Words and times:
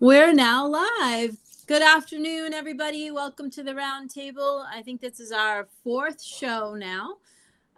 We're 0.00 0.34
now 0.34 0.66
live. 0.66 1.36
Good 1.66 1.80
afternoon, 1.80 2.52
everybody. 2.52 3.10
Welcome 3.10 3.50
to 3.52 3.62
the 3.62 3.72
roundtable. 3.72 4.66
I 4.70 4.82
think 4.82 5.00
this 5.00 5.18
is 5.18 5.32
our 5.32 5.66
fourth 5.82 6.22
show 6.22 6.74
now. 6.74 7.16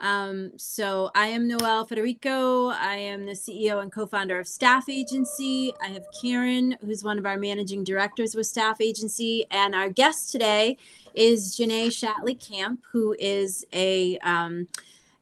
Um, 0.00 0.52
so 0.56 1.12
I 1.14 1.28
am 1.28 1.46
Noelle 1.46 1.84
Federico. 1.86 2.68
I 2.68 2.96
am 2.96 3.26
the 3.26 3.32
CEO 3.32 3.80
and 3.80 3.92
co-founder 3.92 4.40
of 4.40 4.48
Staff 4.48 4.88
Agency. 4.88 5.72
I 5.80 5.88
have 5.88 6.04
Karen, 6.20 6.76
who's 6.84 7.04
one 7.04 7.18
of 7.18 7.26
our 7.26 7.36
managing 7.36 7.84
directors 7.84 8.34
with 8.34 8.46
Staff 8.46 8.80
Agency, 8.80 9.46
and 9.50 9.74
our 9.74 9.88
guest 9.88 10.32
today 10.32 10.78
is 11.14 11.56
Janae 11.56 11.88
Shatley 11.88 12.38
Camp, 12.44 12.80
who 12.90 13.14
is 13.20 13.64
a 13.72 14.18
um, 14.18 14.66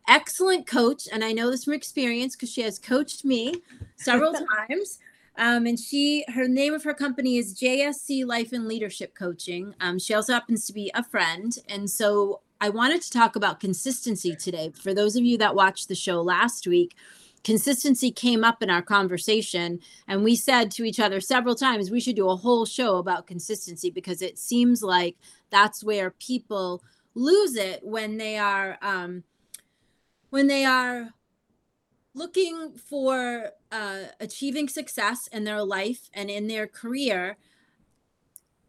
excellent 0.09 0.67
coach, 0.67 1.07
and 1.13 1.23
I 1.23 1.33
know 1.33 1.51
this 1.51 1.65
from 1.65 1.75
experience 1.75 2.35
because 2.35 2.51
she 2.51 2.63
has 2.63 2.79
coached 2.79 3.27
me 3.27 3.57
several 3.97 4.33
times. 4.69 4.99
Um, 5.39 5.67
and 5.67 5.79
she, 5.79 6.25
her 6.35 6.49
name 6.49 6.75
of 6.75 6.83
her 6.83 6.93
company 6.93 7.37
is 7.37 7.55
JSC 7.55 8.27
Life 8.27 8.53
and 8.53 8.67
Leadership 8.67 9.15
Coaching. 9.15 9.73
Um, 9.81 9.99
she 9.99 10.13
also 10.13 10.33
happens 10.33 10.67
to 10.67 10.73
be 10.73 10.91
a 10.95 11.05
friend. 11.05 11.57
And 11.69 11.89
so 11.89 12.41
I 12.61 12.71
wanted 12.71 13.03
to 13.03 13.11
talk 13.11 13.37
about 13.37 13.61
consistency 13.61 14.35
today. 14.35 14.73
For 14.75 14.93
those 14.93 15.15
of 15.15 15.23
you 15.23 15.39
that 15.39 15.55
watched 15.55 15.87
the 15.87 15.95
show 15.95 16.21
last 16.21 16.67
week, 16.67 16.97
consistency 17.45 18.11
came 18.11 18.43
up 18.43 18.65
in 18.65 18.69
our 18.69 18.83
conversation. 18.83 19.79
And 20.09 20.25
we 20.25 20.35
said 20.35 20.73
to 20.73 20.85
each 20.85 20.99
other 20.99 21.21
several 21.21 21.55
times, 21.55 21.89
we 21.89 22.01
should 22.01 22.17
do 22.17 22.29
a 22.29 22.37
whole 22.37 22.67
show 22.67 22.97
about 22.97 23.29
consistency 23.29 23.91
because 23.91 24.23
it 24.23 24.39
seems 24.39 24.83
like 24.83 25.17
that's 25.51 25.85
where 25.85 26.11
people 26.11 26.83
lose 27.15 27.55
it 27.55 27.81
when 27.85 28.17
they 28.17 28.39
are, 28.39 28.77
um, 28.83 29.23
when 30.31 30.49
they 30.49 30.65
are 30.65 31.11
looking 32.19 32.73
for 32.73 33.53
uh, 33.73 34.05
achieving 34.21 34.69
success 34.69 35.29
in 35.29 35.45
their 35.45 35.63
life 35.63 36.11
and 36.13 36.29
in 36.29 36.49
their 36.49 36.67
career, 36.67 37.39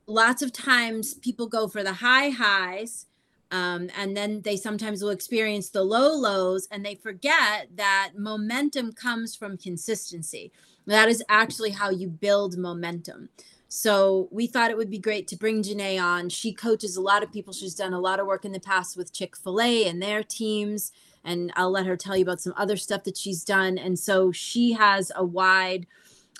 lots 0.07 0.41
of 0.41 0.53
times 0.53 1.15
people 1.15 1.47
go 1.47 1.67
for 1.67 1.83
the 1.83 1.93
high 1.93 2.29
highs 2.29 3.07
um, 3.51 3.89
and 3.97 4.15
then 4.15 4.41
they 4.41 4.55
sometimes 4.55 5.01
will 5.01 5.09
experience 5.09 5.69
the 5.69 5.83
low 5.83 6.15
lows 6.15 6.67
and 6.71 6.85
they 6.85 6.95
forget 6.95 7.67
that 7.75 8.11
momentum 8.15 8.93
comes 8.93 9.35
from 9.35 9.57
consistency. 9.57 10.51
That 10.85 11.09
is 11.09 11.23
actually 11.29 11.71
how 11.71 11.89
you 11.89 12.07
build 12.07 12.57
momentum. 12.57 13.29
So 13.67 14.27
we 14.31 14.47
thought 14.47 14.71
it 14.71 14.77
would 14.77 14.89
be 14.89 14.97
great 14.99 15.27
to 15.27 15.35
bring 15.35 15.61
Janae 15.61 16.01
on. 16.01 16.29
She 16.29 16.53
coaches 16.53 16.95
a 16.95 17.01
lot 17.01 17.21
of 17.21 17.31
people. 17.31 17.53
She's 17.53 17.75
done 17.75 17.93
a 17.93 17.99
lot 17.99 18.19
of 18.19 18.25
work 18.25 18.45
in 18.45 18.51
the 18.51 18.59
past 18.59 18.97
with 18.97 19.13
Chick 19.13 19.35
fil 19.35 19.61
A 19.61 19.87
and 19.87 20.01
their 20.01 20.23
teams 20.23 20.91
and 21.23 21.51
I'll 21.55 21.71
let 21.71 21.85
her 21.85 21.97
tell 21.97 22.15
you 22.15 22.23
about 22.23 22.41
some 22.41 22.53
other 22.57 22.77
stuff 22.77 23.03
that 23.03 23.17
she's 23.17 23.43
done. 23.43 23.77
And 23.77 23.97
so 23.97 24.31
she 24.31 24.73
has 24.73 25.11
a 25.15 25.23
wide, 25.23 25.87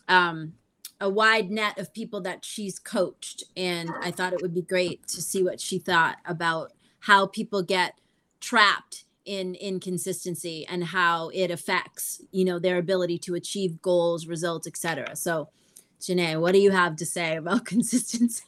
um, 0.07 0.53
a 1.01 1.09
wide 1.09 1.51
net 1.51 1.77
of 1.77 1.93
people 1.93 2.21
that 2.21 2.43
she's 2.43 2.79
coached, 2.79 3.43
and 3.55 3.89
I 4.01 4.11
thought 4.11 4.33
it 4.33 4.41
would 4.41 4.53
be 4.53 4.61
great 4.61 5.07
to 5.07 5.21
see 5.21 5.43
what 5.43 5.61
she 5.61 5.79
thought 5.79 6.17
about 6.25 6.73
how 6.99 7.27
people 7.27 7.63
get 7.63 7.99
trapped 8.41 9.05
in 9.25 9.55
inconsistency 9.55 10.65
and 10.67 10.83
how 10.83 11.29
it 11.33 11.51
affects 11.51 12.21
you 12.31 12.43
know 12.43 12.57
their 12.57 12.77
ability 12.77 13.17
to 13.17 13.35
achieve 13.35 13.81
goals 13.81 14.25
results 14.27 14.65
etc 14.65 15.13
so 15.13 15.49
Janae, 15.99 16.39
what 16.39 16.53
do 16.53 16.59
you 16.59 16.71
have 16.71 16.95
to 16.97 17.05
say 17.05 17.35
about 17.35 17.65
consistency? 17.65 18.43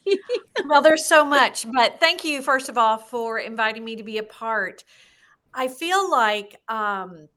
well, 0.66 0.82
there's 0.82 1.04
so 1.04 1.24
much, 1.24 1.66
but 1.72 2.00
thank 2.00 2.24
you, 2.24 2.42
first 2.42 2.68
of 2.68 2.78
all, 2.78 2.98
for 2.98 3.38
inviting 3.38 3.84
me 3.84 3.96
to 3.96 4.02
be 4.02 4.18
a 4.18 4.22
part. 4.22 4.84
I 5.54 5.68
feel 5.68 6.10
like 6.10 6.60
um, 6.68 7.28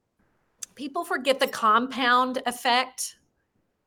people 0.75 1.03
forget 1.03 1.39
the 1.39 1.47
compound 1.47 2.41
effect, 2.45 3.17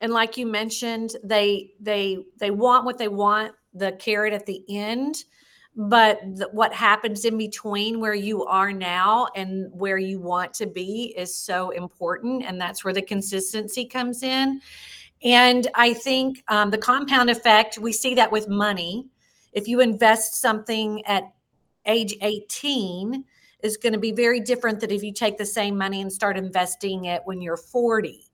and 0.01 0.13
like 0.13 0.37
you 0.37 0.45
mentioned, 0.45 1.15
they 1.23 1.71
they 1.79 2.25
they 2.37 2.51
want 2.51 2.85
what 2.85 2.97
they 2.97 3.07
want, 3.07 3.53
the 3.73 3.93
carrot 3.93 4.33
at 4.33 4.45
the 4.45 4.63
end, 4.69 5.23
but 5.75 6.19
the, 6.35 6.49
what 6.51 6.73
happens 6.73 7.25
in 7.25 7.37
between 7.37 7.99
where 7.99 8.13
you 8.13 8.45
are 8.45 8.71
now 8.71 9.27
and 9.35 9.71
where 9.71 9.97
you 9.97 10.19
want 10.19 10.53
to 10.55 10.67
be 10.67 11.13
is 11.17 11.35
so 11.35 11.71
important, 11.71 12.43
and 12.45 12.59
that's 12.59 12.83
where 12.83 12.93
the 12.93 13.01
consistency 13.01 13.85
comes 13.85 14.23
in. 14.23 14.61
And 15.23 15.67
I 15.75 15.93
think 15.93 16.43
um, 16.47 16.69
the 16.69 16.77
compound 16.77 17.29
effect, 17.29 17.77
we 17.77 17.91
see 17.91 18.15
that 18.15 18.31
with 18.31 18.47
money. 18.47 19.07
If 19.51 19.67
you 19.67 19.81
invest 19.81 20.35
something 20.35 21.03
at 21.05 21.23
age 21.85 22.15
18, 22.21 23.25
is 23.61 23.77
going 23.77 23.93
to 23.93 23.99
be 23.99 24.11
very 24.11 24.39
different 24.39 24.79
than 24.79 24.91
if 24.91 25.03
you 25.03 25.13
take 25.13 25.37
the 25.37 25.45
same 25.45 25.77
money 25.77 26.01
and 26.01 26.11
start 26.11 26.37
investing 26.37 27.05
it 27.05 27.21
when 27.25 27.41
you're 27.41 27.57
40 27.57 28.29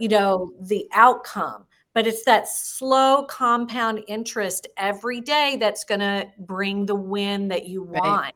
you 0.00 0.08
know 0.08 0.52
the 0.60 0.88
outcome. 0.92 1.66
But 1.92 2.06
it's 2.06 2.24
that 2.24 2.48
slow 2.48 3.24
compound 3.24 4.02
interest 4.08 4.68
every 4.76 5.20
day 5.20 5.56
that's 5.60 5.84
going 5.84 6.00
to 6.00 6.26
bring 6.38 6.86
the 6.86 6.94
win 6.94 7.48
that 7.48 7.66
you 7.66 7.82
want. 7.82 8.04
Right. 8.04 8.34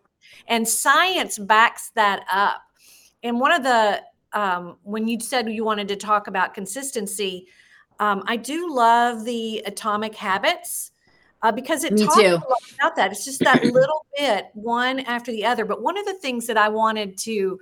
and 0.48 0.68
science 0.68 1.38
backs 1.38 1.90
that 1.94 2.24
up. 2.32 2.62
And 3.22 3.40
one 3.40 3.52
of 3.52 3.62
the 3.62 4.02
um, 4.32 4.76
when 4.82 5.06
you 5.06 5.20
said 5.20 5.48
you 5.48 5.64
wanted 5.64 5.88
to 5.88 5.96
talk 5.96 6.26
about 6.26 6.54
consistency 6.54 7.46
um, 8.00 8.24
i 8.26 8.36
do 8.36 8.74
love 8.74 9.24
the 9.24 9.62
atomic 9.64 10.12
habits 10.16 10.90
uh, 11.42 11.52
because 11.52 11.84
it 11.84 11.92
Me 11.92 12.04
talks 12.04 12.18
about 12.74 12.96
that. 12.96 13.12
It's 13.12 13.24
just 13.24 13.40
that 13.40 13.62
little 13.72 14.06
bit, 14.16 14.46
one 14.54 15.00
after 15.00 15.30
the 15.30 15.44
other. 15.44 15.64
But 15.64 15.82
one 15.82 15.98
of 15.98 16.06
the 16.06 16.14
things 16.14 16.46
that 16.46 16.56
I 16.56 16.68
wanted 16.68 17.18
to 17.18 17.60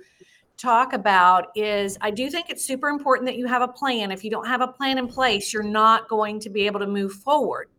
talk 0.57 0.93
about 0.93 1.47
is 1.55 1.97
I 2.01 2.11
do 2.11 2.29
think 2.29 2.49
it's 2.49 2.65
super 2.65 2.89
important 2.89 3.27
that 3.27 3.37
you 3.37 3.47
have 3.47 3.61
a 3.61 3.67
plan. 3.67 4.11
If 4.11 4.23
you 4.23 4.29
don't 4.29 4.47
have 4.47 4.61
a 4.61 4.67
plan 4.67 4.97
in 4.97 5.07
place, 5.07 5.51
you're 5.51 5.63
not 5.63 6.07
going 6.07 6.39
to 6.41 6.49
be 6.49 6.65
able 6.65 6.79
to 6.79 6.87
move 6.87 7.13
forward. 7.13 7.69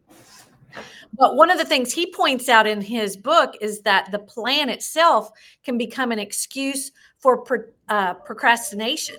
But 1.17 1.37
one 1.37 1.51
of 1.51 1.59
the 1.59 1.65
things 1.65 1.93
he 1.93 2.11
points 2.13 2.49
out 2.49 2.67
in 2.67 2.81
his 2.81 3.17
book 3.17 3.55
is 3.61 3.83
that 3.83 4.11
the 4.11 4.19
plan 4.19 4.69
itself 4.69 5.31
can 5.63 5.79
become 5.79 6.11
an 6.11 6.19
excuse 6.19 6.91
for 7.21 7.43
pro, 7.43 7.61
uh, 7.89 8.15
procrastination 8.15 9.17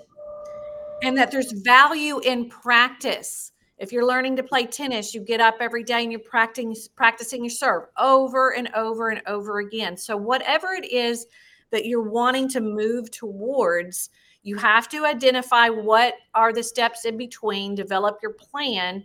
and 1.04 1.18
that 1.18 1.32
there's 1.32 1.52
value 1.52 2.20
in 2.20 2.50
practice 2.50 3.52
if 3.78 3.92
you're 3.92 4.06
learning 4.06 4.36
to 4.38 4.44
play 4.44 4.66
tennis, 4.66 5.14
you 5.14 5.22
get 5.22 5.42
up 5.42 5.56
every 5.60 5.84
day 5.84 6.04
and 6.04 6.12
you're 6.12 6.22
practicing 6.22 6.76
practicing 6.96 7.44
your 7.44 7.50
serve 7.50 7.84
over 7.98 8.54
and 8.54 8.70
over 8.74 9.10
and 9.10 9.22
over 9.28 9.60
again. 9.60 9.98
So 9.98 10.16
whatever 10.16 10.74
it 10.74 10.92
is 10.92 11.26
that 11.72 11.86
you're 11.86 12.02
wanting 12.02 12.48
to 12.50 12.62
move 12.62 13.12
towards, 13.12 14.10
you 14.44 14.56
have 14.58 14.88
to 14.90 15.06
identify 15.06 15.70
what 15.70 16.14
are 16.34 16.54
the 16.54 16.64
steps 16.64 17.06
in 17.06 17.18
between, 17.18 17.76
develop 17.76 18.20
your 18.22 18.34
plan, 18.34 19.04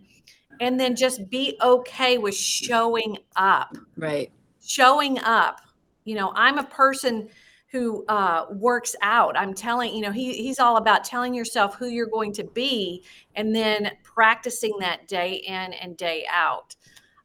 and 0.61 0.79
then 0.79 0.95
just 0.95 1.29
be 1.31 1.57
okay 1.63 2.19
with 2.19 2.37
showing 2.37 3.17
up. 3.37 3.77
Right. 3.97 4.31
Showing 4.65 5.19
up. 5.21 5.63
You 6.05 6.15
know, 6.15 6.33
I'm 6.35 6.59
a 6.59 6.65
person 6.65 7.29
who 7.71 8.05
uh, 8.09 8.47
works 8.51 8.97
out. 9.01 9.39
I'm 9.39 9.55
telling, 9.55 9.95
you 9.95 10.01
know, 10.01 10.11
he, 10.11 10.33
he's 10.33 10.59
all 10.59 10.77
about 10.77 11.05
telling 11.05 11.33
yourself 11.33 11.77
who 11.77 11.87
you're 11.87 12.09
going 12.09 12.33
to 12.33 12.45
be 12.45 13.05
and 13.37 13.55
then 13.55 13.93
practicing 14.03 14.77
that 14.81 15.07
day 15.07 15.35
in 15.35 15.73
and 15.75 15.97
day 15.97 16.27
out. 16.31 16.75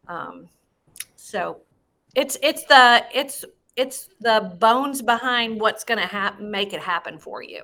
Um, 0.08 0.48
so 1.16 1.62
it's, 2.14 2.38
it's 2.44 2.64
the, 2.66 3.06
it's, 3.14 3.44
it's 3.76 4.10
the 4.22 4.56
bones 4.60 5.02
behind 5.02 5.60
what's 5.60 5.84
going 5.84 6.00
to 6.00 6.06
happen, 6.06 6.52
make 6.52 6.74
it 6.74 6.80
happen 6.80 7.18
for 7.18 7.42
you. 7.42 7.64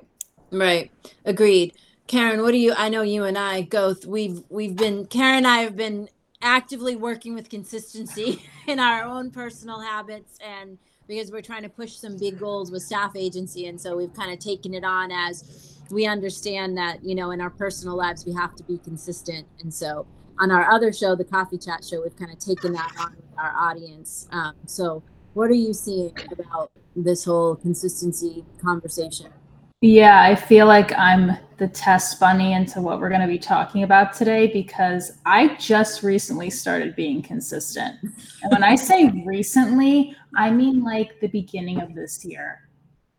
Right. 0.49 0.91
Agreed. 1.23 1.75
Karen, 2.07 2.41
what 2.41 2.51
do 2.51 2.57
you, 2.57 2.73
I 2.75 2.89
know 2.89 3.03
you 3.03 3.25
and 3.25 3.37
I 3.37 3.61
go, 3.61 3.95
we've, 4.07 4.41
we've 4.49 4.75
been, 4.75 5.05
Karen 5.05 5.37
and 5.37 5.47
I 5.47 5.59
have 5.59 5.77
been 5.77 6.09
actively 6.41 6.95
working 6.95 7.35
with 7.35 7.47
consistency 7.47 8.43
in 8.67 8.79
our 8.79 9.03
own 9.03 9.29
personal 9.29 9.79
habits 9.79 10.39
and, 10.43 10.79
because 11.11 11.29
we're 11.29 11.41
trying 11.41 11.61
to 11.61 11.69
push 11.69 11.91
some 11.97 12.15
big 12.15 12.39
goals 12.39 12.71
with 12.71 12.81
staff 12.81 13.11
agency 13.17 13.67
and 13.67 13.79
so 13.79 13.97
we've 13.97 14.13
kind 14.13 14.31
of 14.31 14.39
taken 14.39 14.73
it 14.73 14.85
on 14.85 15.11
as 15.11 15.75
we 15.89 16.05
understand 16.05 16.77
that 16.77 17.03
you 17.03 17.13
know 17.13 17.31
in 17.31 17.41
our 17.41 17.49
personal 17.49 17.97
lives 17.97 18.25
we 18.25 18.33
have 18.33 18.55
to 18.55 18.63
be 18.63 18.77
consistent. 18.77 19.45
And 19.59 19.73
so 19.73 20.07
on 20.39 20.51
our 20.51 20.71
other 20.71 20.93
show 20.93 21.13
the 21.15 21.25
coffee 21.25 21.57
chat 21.57 21.83
show 21.83 22.01
we've 22.01 22.15
kind 22.15 22.31
of 22.31 22.39
taken 22.39 22.71
that 22.71 22.93
on 22.97 23.13
with 23.17 23.25
our 23.37 23.53
audience. 23.53 24.29
Um, 24.31 24.53
so 24.65 25.03
what 25.33 25.49
are 25.49 25.61
you 25.65 25.73
seeing 25.73 26.15
about 26.31 26.71
this 26.95 27.25
whole 27.25 27.57
consistency 27.57 28.45
conversation 28.61 29.33
yeah, 29.81 30.21
I 30.21 30.35
feel 30.35 30.67
like 30.67 30.97
I'm 30.97 31.37
the 31.57 31.67
test 31.67 32.19
bunny 32.19 32.53
into 32.53 32.81
what 32.81 32.99
we're 32.99 33.09
going 33.09 33.21
to 33.21 33.27
be 33.27 33.39
talking 33.39 33.83
about 33.83 34.13
today 34.13 34.47
because 34.47 35.13
I 35.25 35.55
just 35.55 36.03
recently 36.03 36.51
started 36.51 36.95
being 36.95 37.21
consistent. 37.21 37.95
And 38.01 38.51
when 38.51 38.63
I 38.63 38.75
say 38.75 39.09
recently, 39.25 40.15
I 40.35 40.51
mean 40.51 40.83
like 40.83 41.19
the 41.19 41.27
beginning 41.27 41.81
of 41.81 41.95
this 41.95 42.23
year. 42.23 42.69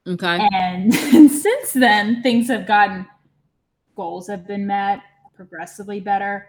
Okay. 0.07 0.49
And, 0.53 0.95
and 0.95 1.31
since 1.47 1.73
then, 1.73 2.23
things 2.23 2.47
have 2.49 2.67
gotten, 2.67 3.07
goals 3.97 4.29
have 4.29 4.47
been 4.47 4.67
met 4.67 5.01
progressively 5.35 5.99
better. 5.99 6.47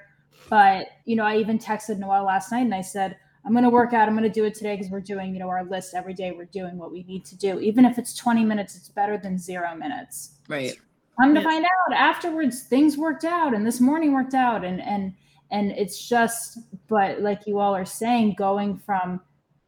But, 0.49 0.87
you 1.05 1.15
know, 1.15 1.25
I 1.25 1.37
even 1.37 1.57
texted 1.57 1.97
Noelle 1.97 2.25
last 2.25 2.51
night 2.51 2.65
and 2.65 2.73
I 2.75 2.81
said, 2.81 3.17
I'm 3.45 3.51
going 3.51 3.63
to 3.63 3.69
work 3.69 3.93
out. 3.93 4.07
I'm 4.07 4.15
going 4.15 4.23
to 4.23 4.29
do 4.29 4.45
it 4.45 4.55
today 4.55 4.75
because 4.75 4.91
we're 4.91 5.01
doing, 5.01 5.33
you 5.33 5.39
know, 5.39 5.49
our 5.49 5.65
list 5.65 5.93
every 5.93 6.13
day. 6.13 6.31
We're 6.31 6.45
doing 6.45 6.77
what 6.77 6.91
we 6.91 7.03
need 7.03 7.25
to 7.25 7.35
do. 7.35 7.59
Even 7.59 7.85
if 7.85 7.97
it's 7.97 8.15
20 8.15 8.45
minutes, 8.45 8.75
it's 8.75 8.89
better 8.89 9.17
than 9.17 9.37
zero 9.37 9.75
minutes. 9.75 10.35
Right. 10.47 10.75
Come 11.19 11.35
to 11.35 11.41
find 11.41 11.65
out 11.65 11.93
afterwards, 11.95 12.63
things 12.63 12.97
worked 12.97 13.25
out 13.25 13.53
and 13.53 13.67
this 13.67 13.79
morning 13.79 14.13
worked 14.13 14.33
out. 14.33 14.63
And, 14.63 14.81
and, 14.81 15.13
And 15.51 15.71
it's 15.73 16.09
just, 16.09 16.57
but 16.87 17.21
like 17.21 17.45
you 17.45 17.59
all 17.59 17.75
are 17.75 17.85
saying, 17.85 18.35
going 18.37 18.77
from 18.77 19.21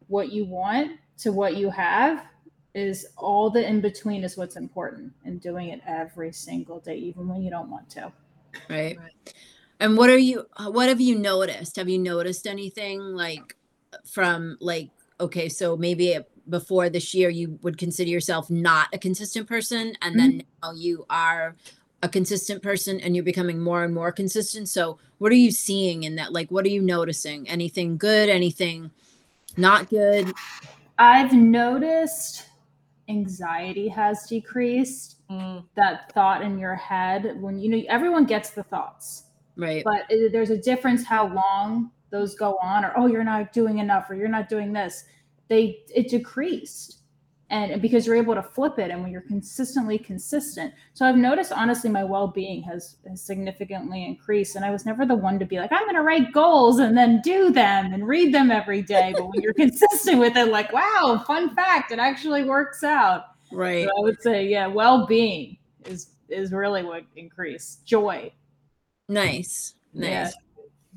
what 0.08 0.32
you 0.32 0.46
want 0.46 1.00
to 1.20 1.32
what 1.32 1.56
you 1.58 1.70
have 1.70 2.26
is 2.74 3.06
all 3.18 3.50
the 3.50 3.66
in 3.66 3.82
between 3.82 4.24
is 4.24 4.36
what's 4.36 4.56
important 4.56 5.14
and 5.24 5.40
doing 5.40 5.70
it 5.70 5.82
every 5.88 6.32
single 6.32 6.80
day, 6.80 6.96
even 6.96 7.28
when 7.28 7.42
you 7.42 7.52
don't 7.52 7.70
want 7.70 7.90
to. 7.92 8.12
Right. 8.70 8.98
right. 8.98 9.34
And 9.80 9.98
what 9.98 10.10
are 10.10 10.18
you, 10.18 10.46
what 10.68 10.90
have 10.90 11.02
you 11.02 11.18
noticed? 11.18 11.76
Have 11.76 11.90
you 11.90 12.00
noticed 12.00 12.48
anything 12.48 13.00
like 13.00 13.56
from 14.06 14.58
like, 14.60 14.90
okay, 15.20 15.50
so 15.50 15.78
maybe 15.78 16.18
before 16.50 16.90
this 16.90 17.14
year 17.14 17.30
you 17.30 17.58
would 17.62 17.78
consider 17.78 18.10
yourself 18.10 18.50
not 18.50 18.88
a 18.94 18.98
consistent 18.98 19.48
person 19.48 19.96
and 20.02 20.16
mm-hmm. 20.16 20.38
then 20.38 20.44
now 20.62 20.72
you 20.74 21.06
are 21.10 21.56
a 22.04 22.10
consistent 22.10 22.62
person 22.62 23.00
and 23.00 23.16
you're 23.16 23.26
becoming 23.26 23.60
more 23.60 23.84
and 23.84 23.94
more 23.94 24.12
consistent. 24.12 24.70
So 24.70 25.00
what 25.18 25.32
are 25.32 25.36
you 25.36 25.52
seeing 25.52 26.04
in 26.04 26.16
that? 26.16 26.34
Like, 26.34 26.52
what 26.52 26.66
are 26.66 26.70
you 26.70 26.82
noticing? 26.82 27.50
Anything 27.50 27.98
good? 27.98 28.30
Anything 28.30 28.92
not 29.58 29.90
good? 29.90 30.32
I've 30.98 31.34
noticed 31.34 32.44
anxiety 33.10 33.88
has 33.90 34.28
decreased. 34.28 35.14
Mm. 35.30 35.66
That 35.76 36.14
thought 36.14 36.44
in 36.44 36.60
your 36.60 36.76
head 36.76 37.42
when 37.42 37.58
you 37.58 37.70
know 37.70 37.82
everyone 37.90 38.26
gets 38.26 38.52
the 38.52 38.62
thoughts, 38.62 39.24
right? 39.58 39.84
But 39.84 40.04
it, 40.10 40.32
there's 40.32 40.52
a 40.52 40.58
difference 40.58 41.04
how 41.04 41.34
long 41.34 41.90
those 42.12 42.36
go 42.36 42.58
on, 42.62 42.86
or 42.86 42.94
oh, 42.98 43.08
you're 43.08 43.24
not 43.24 43.54
doing 43.54 43.80
enough, 43.80 44.10
or 44.10 44.16
you're 44.16 44.28
not 44.28 44.50
doing 44.50 44.74
this. 44.74 45.06
They 45.48 45.84
it 45.94 46.10
decreased. 46.10 47.00
And 47.52 47.80
because 47.80 48.08
you're 48.08 48.16
able 48.16 48.34
to 48.34 48.42
flip 48.42 48.80
it 48.80 48.90
and 48.90 49.04
when 49.04 49.12
you're 49.12 49.22
consistently 49.22 50.00
consistent. 50.00 50.74
So 50.96 51.06
i've 51.06 51.16
noticed 51.16 51.52
honestly 51.52 51.92
my 51.92 52.04
well-being 52.04 52.64
has, 52.64 52.96
has 53.08 53.22
significantly 53.22 54.04
increased 54.04 54.56
and 54.56 54.66
i 54.66 54.72
was 54.72 54.84
never 54.84 55.06
the 55.06 55.14
one 55.14 55.38
to 55.38 55.46
be 55.46 55.60
like 55.60 55.72
i'm 55.72 55.84
going 55.84 55.94
to 55.94 56.02
write 56.02 56.34
goals 56.34 56.80
and 56.80 56.98
then 56.98 57.22
do 57.24 57.52
them 57.52 57.94
and 57.94 58.08
read 58.08 58.34
them 58.34 58.50
every 58.50 58.82
day. 58.82 59.14
But 59.16 59.28
when 59.28 59.42
you're 59.44 59.54
consistent 59.66 60.18
with 60.18 60.36
it 60.36 60.48
like 60.48 60.74
wow 60.74 61.24
fun 61.28 61.56
fact 61.56 61.92
it 61.92 62.00
actually 62.00 62.46
works 62.46 62.84
out. 62.84 63.26
Right. 63.52 63.86
So 63.86 63.92
i 63.96 64.02
would 64.02 64.20
say 64.24 64.48
yeah 64.48 64.66
well-being 64.66 65.60
is 65.86 66.16
is 66.30 66.52
really 66.52 66.84
what 66.84 67.04
increased. 67.16 67.86
Joy. 67.86 68.32
Nice. 69.08 69.76
Nice. 69.94 70.08
Yeah. 70.08 70.32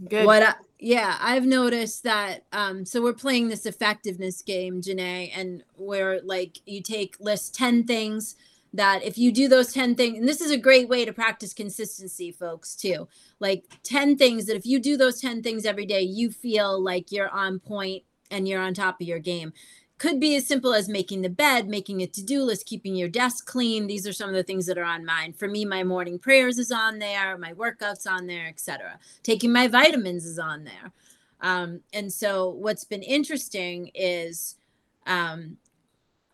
Good. 0.08 0.26
What 0.26 0.43
I, 0.43 0.55
yeah, 0.79 1.17
I've 1.21 1.47
noticed 1.47 2.05
that. 2.05 2.45
Um, 2.53 2.85
so 2.85 3.03
we're 3.03 3.13
playing 3.13 3.49
this 3.49 3.67
effectiveness 3.67 4.43
game, 4.43 4.81
Janae, 4.81 5.31
and 5.35 5.65
where 5.77 6.21
like 6.23 6.61
you 6.67 6.83
take 6.83 7.17
list 7.21 7.55
10 7.55 7.85
things 7.85 8.37
that 8.73 9.03
if 9.03 9.19
you 9.19 9.33
do 9.33 9.49
those 9.49 9.73
10 9.73 9.95
things, 9.95 10.19
and 10.19 10.29
this 10.29 10.41
is 10.41 10.51
a 10.51 10.59
great 10.59 10.89
way 10.89 11.05
to 11.05 11.13
practice 11.13 11.53
consistency, 11.53 12.31
folks, 12.31 12.77
too. 12.77 13.09
Like 13.41 13.65
10 13.83 14.17
things 14.17 14.47
that 14.47 14.57
if 14.57 14.67
you 14.67 14.79
do 14.79 14.97
those 14.97 15.21
10 15.21 15.43
things 15.43 15.65
every 15.65 15.87
day, 15.87 16.03
you 16.03 16.31
feel 16.31 16.81
like 16.83 17.11
you're 17.11 17.31
on 17.31 17.59
point 17.59 18.05
and 18.31 18.47
you're 18.47 18.61
on 18.61 18.75
top 18.75 19.01
of 19.01 19.07
your 19.07 19.19
game 19.19 19.53
could 19.99 20.21
be 20.21 20.37
as 20.37 20.47
simple 20.47 20.75
as 20.75 20.89
making 20.89 21.23
the 21.23 21.29
bed, 21.29 21.69
making 21.69 22.00
a 22.03 22.06
to 22.06 22.23
do 22.23 22.43
list, 22.43 22.67
keeping 22.67 22.95
your 22.95 23.09
desk 23.09 23.47
clean. 23.47 23.87
These 23.87 24.06
are 24.06 24.12
some 24.12 24.29
of 24.29 24.35
the 24.35 24.43
things 24.43 24.67
that 24.67 24.79
are 24.79 24.85
on 24.85 25.05
mine. 25.05 25.33
For 25.33 25.49
me, 25.49 25.65
my 25.65 25.85
morning 25.85 26.19
prayers 26.19 26.59
is 26.59 26.71
on 26.71 26.99
there, 26.99 27.37
my 27.37 27.53
workouts 27.53 28.11
on 28.11 28.27
there, 28.27 28.47
etc. 28.47 28.99
Taking 29.23 29.53
my 29.53 29.69
vitamins 29.69 30.25
is 30.25 30.39
on 30.39 30.65
there. 30.65 30.93
Um, 31.41 31.81
and 31.93 32.12
so, 32.12 32.49
what's 32.49 32.85
been 32.85 33.03
interesting 33.03 33.91
is 33.95 34.56
um, 35.06 35.56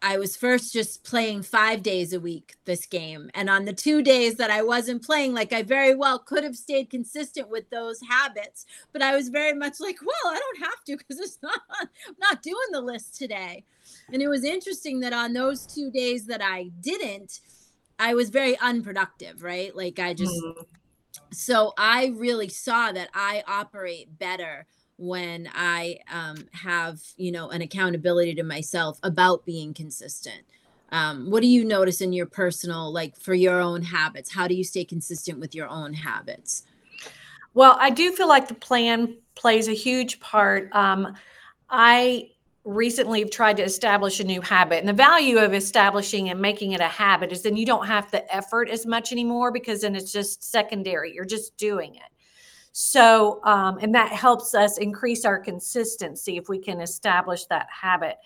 I 0.04 0.18
was 0.18 0.36
first 0.36 0.74
just 0.74 1.02
playing 1.02 1.44
five 1.44 1.82
days 1.82 2.12
a 2.12 2.20
week 2.20 2.56
this 2.66 2.84
game. 2.84 3.30
And 3.32 3.48
on 3.48 3.64
the 3.64 3.72
two 3.72 4.02
days 4.02 4.34
that 4.34 4.50
I 4.50 4.62
wasn't 4.62 5.02
playing, 5.02 5.32
like 5.32 5.54
I 5.54 5.62
very 5.62 5.94
well 5.94 6.18
could 6.18 6.44
have 6.44 6.56
stayed 6.56 6.90
consistent 6.90 7.48
with 7.48 7.70
those 7.70 8.02
habits. 8.06 8.66
But 8.92 9.00
I 9.00 9.16
was 9.16 9.30
very 9.30 9.54
much 9.54 9.80
like, 9.80 9.96
well, 10.02 10.34
I 10.34 10.38
don't 10.38 10.68
have 10.68 10.84
to 10.88 10.98
because 10.98 11.18
it's 11.18 11.38
not, 11.42 11.58
I'm 11.80 11.88
not 12.20 12.42
doing 12.42 12.68
the 12.70 12.82
list 12.82 13.16
today. 13.16 13.64
And 14.12 14.20
it 14.20 14.28
was 14.28 14.44
interesting 14.44 15.00
that 15.00 15.14
on 15.14 15.32
those 15.32 15.66
two 15.66 15.90
days 15.90 16.26
that 16.26 16.42
I 16.42 16.64
didn't, 16.82 17.40
I 17.98 18.12
was 18.12 18.28
very 18.28 18.58
unproductive, 18.58 19.42
right? 19.42 19.74
Like 19.74 19.98
I 19.98 20.12
just, 20.12 20.34
mm-hmm. 20.34 20.64
so 21.32 21.72
I 21.78 22.12
really 22.14 22.50
saw 22.50 22.92
that 22.92 23.08
I 23.14 23.42
operate 23.48 24.18
better 24.18 24.66
when 24.96 25.49
I 25.55 25.99
um, 26.12 26.46
have, 26.52 27.00
you 27.17 27.32
know, 27.32 27.50
an 27.50 27.62
accountability 27.62 28.35
to 28.35 28.43
myself 28.43 28.99
about 29.02 29.44
being 29.44 29.75
consistent. 29.75 30.43
Um, 30.93 31.31
what 31.31 31.41
do 31.41 31.49
you 31.49 31.64
notice 31.64 32.00
in 32.00 32.12
your 32.12 32.26
personal, 32.26 32.93
like 32.93 33.17
for 33.17 33.35
your 33.35 33.61
own 33.61 33.82
habits? 33.82 34.32
How 34.32 34.46
do 34.46 34.55
you 34.55 34.62
stay 34.62 34.85
consistent 34.85 35.41
with 35.41 35.55
your 35.55 35.69
own 35.69 35.93
habits? 35.93 36.64
Well, 37.55 37.76
I 37.81 37.91
do 37.91 38.12
feel 38.12 38.29
like 38.29 38.49
the 38.49 38.55
plan 38.55 39.17
plays 39.35 39.69
a 39.69 39.75
huge 39.75 40.20
part. 40.20 40.75
Um, 40.75 41.14
I 41.69 42.31
recently 42.64 43.20
have 43.20 43.31
tried 43.31 43.56
to 43.58 43.62
establish 43.62 44.20
a 44.20 44.25
new 44.25 44.41
habit, 44.41 44.79
and 44.79 44.88
the 44.88 44.93
value 44.93 45.38
of 45.38 45.52
establishing 45.55 46.31
and 46.31 46.41
making 46.41 46.73
it 46.73 46.81
a 46.81 46.88
habit 46.88 47.32
is 47.32 47.43
then 47.43 47.56
you 47.56 47.67
don't 47.67 47.87
have 47.87 48.11
the 48.11 48.35
effort 48.35 48.69
as 48.69 48.87
much 48.87 49.12
anymore 49.12 49.52
because 49.52 49.82
then 49.82 49.94
it's 49.94 50.12
just 50.12 50.43
secondary. 50.43 51.12
You're 51.12 51.25
just 51.25 51.56
doing 51.56 51.96
it. 51.96 52.02
So, 52.76 53.38
um, 53.44 53.78
and 53.80 53.94
that 53.94 54.10
helps 54.10 54.52
us 54.52 54.78
increase 54.78 55.24
our 55.24 55.38
consistency 55.38 56.36
if 56.36 56.48
we 56.48 56.58
can 56.58 56.80
establish 56.80 57.44
that 57.44 57.68
habit. 57.70 58.16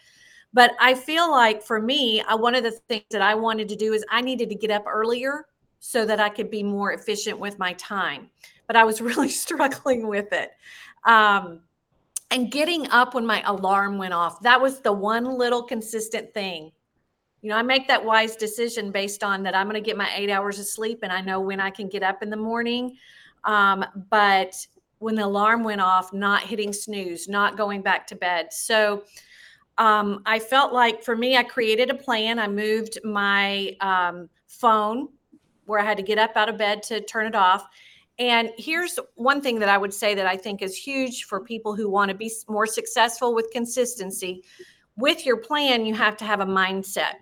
But 0.55 0.73
I 0.81 0.95
feel 0.95 1.31
like 1.31 1.63
for 1.63 1.83
me, 1.83 2.23
I, 2.23 2.35
one 2.35 2.55
of 2.55 2.65
the 2.65 2.71
things 2.71 3.05
that 3.11 3.21
I 3.21 3.35
wanted 3.35 3.69
to 3.69 3.77
do 3.77 3.93
is 3.93 4.07
I 4.11 4.23
needed 4.23 4.49
to 4.49 4.55
get 4.55 4.71
up 4.71 4.85
earlier 4.87 5.45
so 5.81 6.07
that 6.07 6.19
I 6.19 6.31
could 6.31 6.51
be 6.51 6.63
more 6.63 6.95
efficient 6.95 7.39
with 7.39 7.59
my 7.59 7.75
time. 7.75 8.31
But 8.67 8.77
I 8.77 8.85
was 8.85 9.01
really 9.03 9.29
struggling 9.29 10.09
with 10.09 10.33
it. 10.33 10.53
Um, 11.05 11.61
and 12.31 12.51
getting 12.51 12.91
up 12.91 13.13
when 13.13 13.27
my 13.27 13.43
alarm 13.45 13.99
went 13.99 14.15
off, 14.15 14.41
that 14.41 14.59
was 14.59 14.81
the 14.81 14.93
one 14.93 15.27
little 15.27 15.63
consistent 15.63 16.33
thing. 16.33 16.73
You 17.43 17.51
know, 17.51 17.57
I 17.57 17.63
make 17.63 17.87
that 17.89 18.03
wise 18.03 18.35
decision 18.35 18.93
based 18.93 19.23
on 19.23 19.43
that 19.43 19.55
I'm 19.55 19.67
going 19.67 19.75
to 19.75 19.87
get 19.87 19.99
my 19.99 20.11
eight 20.17 20.31
hours 20.31 20.59
of 20.59 20.65
sleep 20.65 21.01
and 21.03 21.13
I 21.13 21.21
know 21.21 21.39
when 21.39 21.61
I 21.61 21.69
can 21.69 21.91
get 21.91 22.03
up 22.03 22.23
in 22.23 22.31
the 22.31 22.37
morning. 22.37 22.97
Um, 23.49 23.85
but 24.11 24.55
when 24.99 25.15
the 25.15 25.25
alarm 25.25 25.65
went 25.65 25.81
off, 25.81 26.13
not 26.13 26.43
hitting 26.43 26.73
snooze, 26.73 27.29
not 27.29 27.57
going 27.57 27.83
back 27.83 28.07
to 28.09 28.15
bed. 28.15 28.53
So 28.53 29.05
um, 29.79 30.23
I 30.27 30.39
felt 30.39 30.73
like 30.73 31.03
for 31.03 31.17
me, 31.17 31.37
I 31.37 31.43
created 31.43 31.89
a 31.89 31.95
plan. 31.95 32.39
I 32.39 32.47
moved 32.47 32.99
my 33.05 33.75
um, 33.81 34.29
phone 34.49 35.09
where 35.65 35.81
I 35.81 35.85
had 35.85 35.97
to 35.97 36.03
get 36.03 36.19
up 36.19 36.37
out 36.37 36.49
of 36.49 36.59
bed 36.59 36.83
to 36.85 37.01
turn 37.01 37.27
it 37.27 37.35
off. 37.35 37.67
And 38.19 38.51
here's 38.59 38.99
one 39.15 39.41
thing 39.41 39.59
that 39.61 39.69
I 39.69 39.79
would 39.79 39.95
say 39.95 40.15
that 40.15 40.27
I 40.27 40.37
think 40.37 40.61
is 40.61 40.77
huge 40.77 41.25
for 41.25 41.41
people 41.41 41.75
who 41.75 41.89
want 41.89 42.11
to 42.11 42.17
be 42.17 42.31
more 42.49 42.67
successful 42.67 43.35
with 43.35 43.51
consistency. 43.53 44.45
With 44.97 45.25
your 45.25 45.37
plan, 45.39 45.87
you 45.87 45.95
have 45.95 46.17
to 46.19 46.25
have 46.25 46.41
a 46.41 46.47
mindset. 46.47 47.15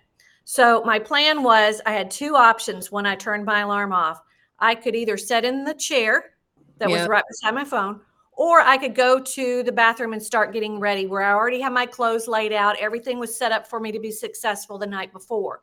So 0.43 0.83
my 0.83 0.97
plan 0.97 1.43
was 1.43 1.79
I 1.85 1.91
had 1.91 2.09
two 2.09 2.35
options 2.35 2.91
when 2.91 3.05
I 3.05 3.15
turned 3.15 3.45
my 3.45 3.61
alarm 3.61 3.93
off. 3.93 4.19
I 4.59 4.75
could 4.75 4.95
either 4.95 5.17
sit 5.17 5.45
in 5.45 5.63
the 5.63 5.73
chair 5.73 6.31
that 6.79 6.89
yep. 6.89 6.99
was 6.99 7.07
right 7.07 7.23
beside 7.27 7.53
my 7.53 7.63
phone, 7.63 8.01
or 8.33 8.61
I 8.61 8.77
could 8.77 8.95
go 8.95 9.19
to 9.19 9.63
the 9.63 9.71
bathroom 9.71 10.13
and 10.13 10.21
start 10.21 10.53
getting 10.53 10.79
ready 10.79 11.05
where 11.05 11.21
I 11.21 11.33
already 11.33 11.59
had 11.59 11.73
my 11.73 11.85
clothes 11.85 12.27
laid 12.27 12.53
out. 12.53 12.77
Everything 12.79 13.19
was 13.19 13.37
set 13.37 13.51
up 13.51 13.67
for 13.67 13.79
me 13.79 13.91
to 13.91 13.99
be 13.99 14.11
successful 14.11 14.77
the 14.77 14.87
night 14.87 15.11
before. 15.11 15.61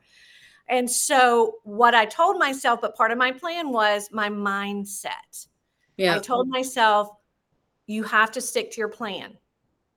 And 0.68 0.90
so, 0.90 1.56
what 1.64 1.94
I 1.94 2.06
told 2.06 2.38
myself, 2.38 2.80
but 2.80 2.96
part 2.96 3.10
of 3.10 3.18
my 3.18 3.32
plan 3.32 3.70
was 3.70 4.08
my 4.10 4.28
mindset. 4.28 5.46
Yeah. 5.96 6.16
I 6.16 6.18
told 6.18 6.48
myself, 6.48 7.08
you 7.86 8.02
have 8.02 8.30
to 8.32 8.40
stick 8.40 8.70
to 8.72 8.78
your 8.78 8.88
plan. 8.88 9.36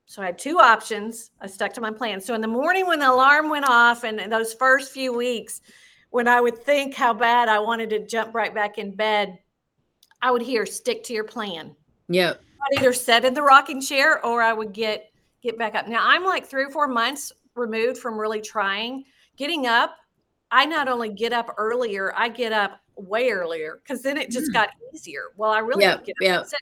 So 0.06 0.22
I 0.22 0.26
had 0.26 0.38
two 0.38 0.58
options. 0.58 1.32
I 1.40 1.46
stuck 1.46 1.72
to 1.74 1.80
my 1.80 1.90
plan. 1.90 2.20
So 2.20 2.34
in 2.34 2.40
the 2.40 2.48
morning 2.48 2.86
when 2.86 2.98
the 2.98 3.10
alarm 3.10 3.50
went 3.50 3.68
off 3.68 4.04
and 4.04 4.32
those 4.32 4.54
first 4.54 4.90
few 4.90 5.12
weeks, 5.12 5.60
when 6.10 6.28
I 6.28 6.40
would 6.40 6.58
think 6.58 6.94
how 6.94 7.12
bad 7.12 7.48
I 7.48 7.58
wanted 7.58 7.90
to 7.90 8.06
jump 8.06 8.34
right 8.34 8.54
back 8.54 8.78
in 8.78 8.94
bed, 8.94 9.38
I 10.22 10.30
would 10.30 10.42
hear 10.42 10.66
stick 10.66 11.04
to 11.04 11.12
your 11.12 11.24
plan. 11.24 11.74
Yep. 12.08 12.40
I'd 12.60 12.78
either 12.80 12.92
sit 12.92 13.24
in 13.24 13.34
the 13.34 13.42
rocking 13.42 13.80
chair 13.80 14.24
or 14.24 14.42
I 14.42 14.52
would 14.52 14.72
get 14.72 15.10
get 15.42 15.58
back 15.58 15.74
up. 15.74 15.86
Now 15.86 16.00
I'm 16.02 16.24
like 16.24 16.46
three 16.46 16.64
or 16.64 16.70
four 16.70 16.88
months 16.88 17.32
removed 17.54 17.98
from 17.98 18.18
really 18.18 18.40
trying. 18.40 19.04
Getting 19.36 19.66
up, 19.66 19.94
I 20.50 20.64
not 20.64 20.88
only 20.88 21.10
get 21.10 21.32
up 21.32 21.54
earlier, 21.58 22.12
I 22.16 22.28
get 22.28 22.52
up 22.52 22.80
way 22.96 23.30
earlier 23.30 23.80
because 23.82 24.02
then 24.02 24.16
it 24.16 24.30
just 24.30 24.50
mm. 24.50 24.54
got 24.54 24.70
easier. 24.92 25.26
Well, 25.36 25.50
I 25.50 25.60
really 25.60 25.84
yep, 25.84 26.04
get 26.04 26.16
up 26.32 26.46
yep. 26.50 26.60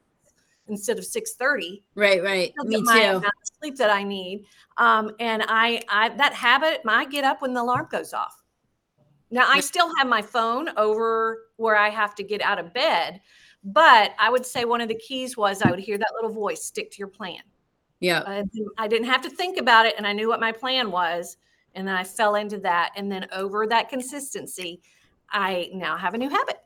instead 0.68 0.98
of 0.98 1.04
six 1.06 1.34
thirty. 1.34 1.84
Right, 1.94 2.22
right. 2.22 2.52
Me 2.64 2.76
too. 2.76 3.22
sleep 3.60 3.76
that 3.76 3.90
I 3.90 4.02
need, 4.02 4.44
um, 4.76 5.12
and 5.20 5.42
I, 5.48 5.82
I 5.88 6.10
that 6.10 6.34
habit. 6.34 6.82
I 6.86 7.06
get 7.06 7.24
up 7.24 7.40
when 7.40 7.54
the 7.54 7.62
alarm 7.62 7.88
goes 7.90 8.12
off. 8.12 8.42
Now 9.30 9.49
I 9.49 9.61
still 9.61 9.95
have 9.97 10.06
my 10.06 10.23
phone 10.23 10.71
over 10.76 11.38
where 11.56 11.76
I 11.76 11.90
have 11.90 12.14
to 12.16 12.23
get 12.23 12.40
out 12.42 12.59
of 12.59 12.73
bed, 12.73 13.21
but 13.64 14.12
I 14.18 14.30
would 14.30 14.47
say 14.47 14.64
one 14.64 14.80
of 14.80 14.88
the 14.88 14.95
keys 14.95 15.37
was 15.37 15.62
I 15.62 15.71
would 15.71 15.80
hear 15.80 15.99
that 15.99 16.12
little 16.14 16.33
voice, 16.33 16.64
stick 16.64 16.90
to 16.92 16.99
your 16.99 17.09
plan. 17.09 17.40
Yeah. 18.00 18.23
I, 18.26 18.45
I 18.78 18.88
didn't 18.88 19.09
have 19.09 19.23
to 19.23 19.30
think 19.30 19.59
about 19.59 19.87
it 19.87 19.95
and 19.97 20.06
I 20.06 20.12
knew 20.12 20.28
what 20.28 20.40
my 20.40 20.52
plan 20.52 20.90
was. 20.90 21.37
And 21.75 21.87
then 21.87 21.95
I 21.95 22.04
fell 22.04 22.37
into 22.37 22.59
that. 22.61 22.92
And 22.97 23.11
then 23.11 23.26
over 23.33 23.66
that 23.66 23.88
consistency, 23.88 24.80
I 25.30 25.71
now 25.75 25.97
have 25.97 26.14
a 26.14 26.18
new 26.18 26.30
habit. 26.30 26.59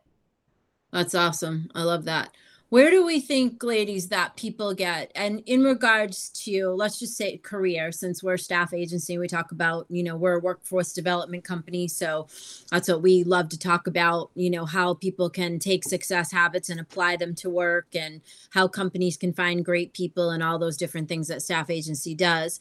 That's 0.92 1.14
awesome. 1.14 1.70
I 1.74 1.82
love 1.82 2.04
that. 2.04 2.30
Where 2.70 2.88
do 2.88 3.04
we 3.04 3.18
think 3.18 3.64
ladies 3.64 4.08
that 4.08 4.36
people 4.36 4.72
get? 4.74 5.10
And 5.16 5.42
in 5.44 5.64
regards 5.64 6.30
to 6.44 6.68
let's 6.70 7.00
just 7.00 7.16
say 7.16 7.36
career 7.38 7.90
since 7.90 8.22
we're 8.22 8.36
staff 8.36 8.72
agency 8.72 9.18
we 9.18 9.26
talk 9.26 9.50
about 9.50 9.86
you 9.90 10.04
know 10.04 10.16
we're 10.16 10.38
a 10.38 10.40
workforce 10.40 10.92
development 10.92 11.44
company 11.44 11.88
so 11.88 12.28
that's 12.70 12.88
what 12.88 13.02
we 13.02 13.24
love 13.24 13.48
to 13.50 13.58
talk 13.58 13.88
about 13.88 14.30
you 14.36 14.48
know 14.50 14.64
how 14.64 14.94
people 14.94 15.28
can 15.28 15.58
take 15.58 15.84
success 15.84 16.30
habits 16.30 16.70
and 16.70 16.78
apply 16.80 17.16
them 17.16 17.34
to 17.34 17.50
work 17.50 17.88
and 17.94 18.20
how 18.50 18.68
companies 18.68 19.16
can 19.16 19.32
find 19.32 19.64
great 19.64 19.92
people 19.92 20.30
and 20.30 20.42
all 20.42 20.58
those 20.58 20.76
different 20.76 21.08
things 21.08 21.26
that 21.26 21.42
staff 21.42 21.70
agency 21.70 22.14
does. 22.14 22.60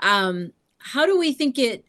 Um, 0.00 0.52
how 0.78 1.06
do 1.06 1.18
we 1.18 1.32
think 1.32 1.58
it 1.58 1.86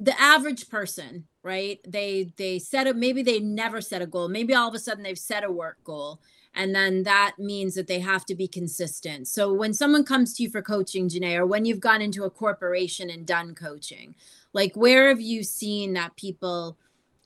the 0.00 0.20
average 0.20 0.68
person 0.68 1.24
right? 1.44 1.80
They 1.84 2.32
they 2.36 2.60
set 2.60 2.86
up 2.86 2.94
maybe 2.94 3.22
they 3.22 3.40
never 3.40 3.80
set 3.80 4.00
a 4.00 4.06
goal. 4.06 4.28
Maybe 4.28 4.54
all 4.54 4.68
of 4.68 4.74
a 4.74 4.78
sudden 4.78 5.02
they've 5.02 5.18
set 5.18 5.42
a 5.42 5.50
work 5.50 5.82
goal 5.82 6.20
and 6.54 6.74
then 6.74 7.04
that 7.04 7.34
means 7.38 7.74
that 7.74 7.86
they 7.86 8.00
have 8.00 8.26
to 8.26 8.34
be 8.34 8.46
consistent. 8.46 9.28
So 9.28 9.52
when 9.52 9.72
someone 9.72 10.04
comes 10.04 10.34
to 10.34 10.42
you 10.42 10.50
for 10.50 10.62
coaching, 10.62 11.08
Janae, 11.08 11.36
or 11.36 11.46
when 11.46 11.64
you've 11.64 11.80
gone 11.80 12.02
into 12.02 12.24
a 12.24 12.30
corporation 12.30 13.08
and 13.08 13.26
done 13.26 13.54
coaching, 13.54 14.14
like 14.52 14.74
where 14.74 15.08
have 15.08 15.20
you 15.20 15.42
seen 15.44 15.94
that 15.94 16.16
people 16.16 16.76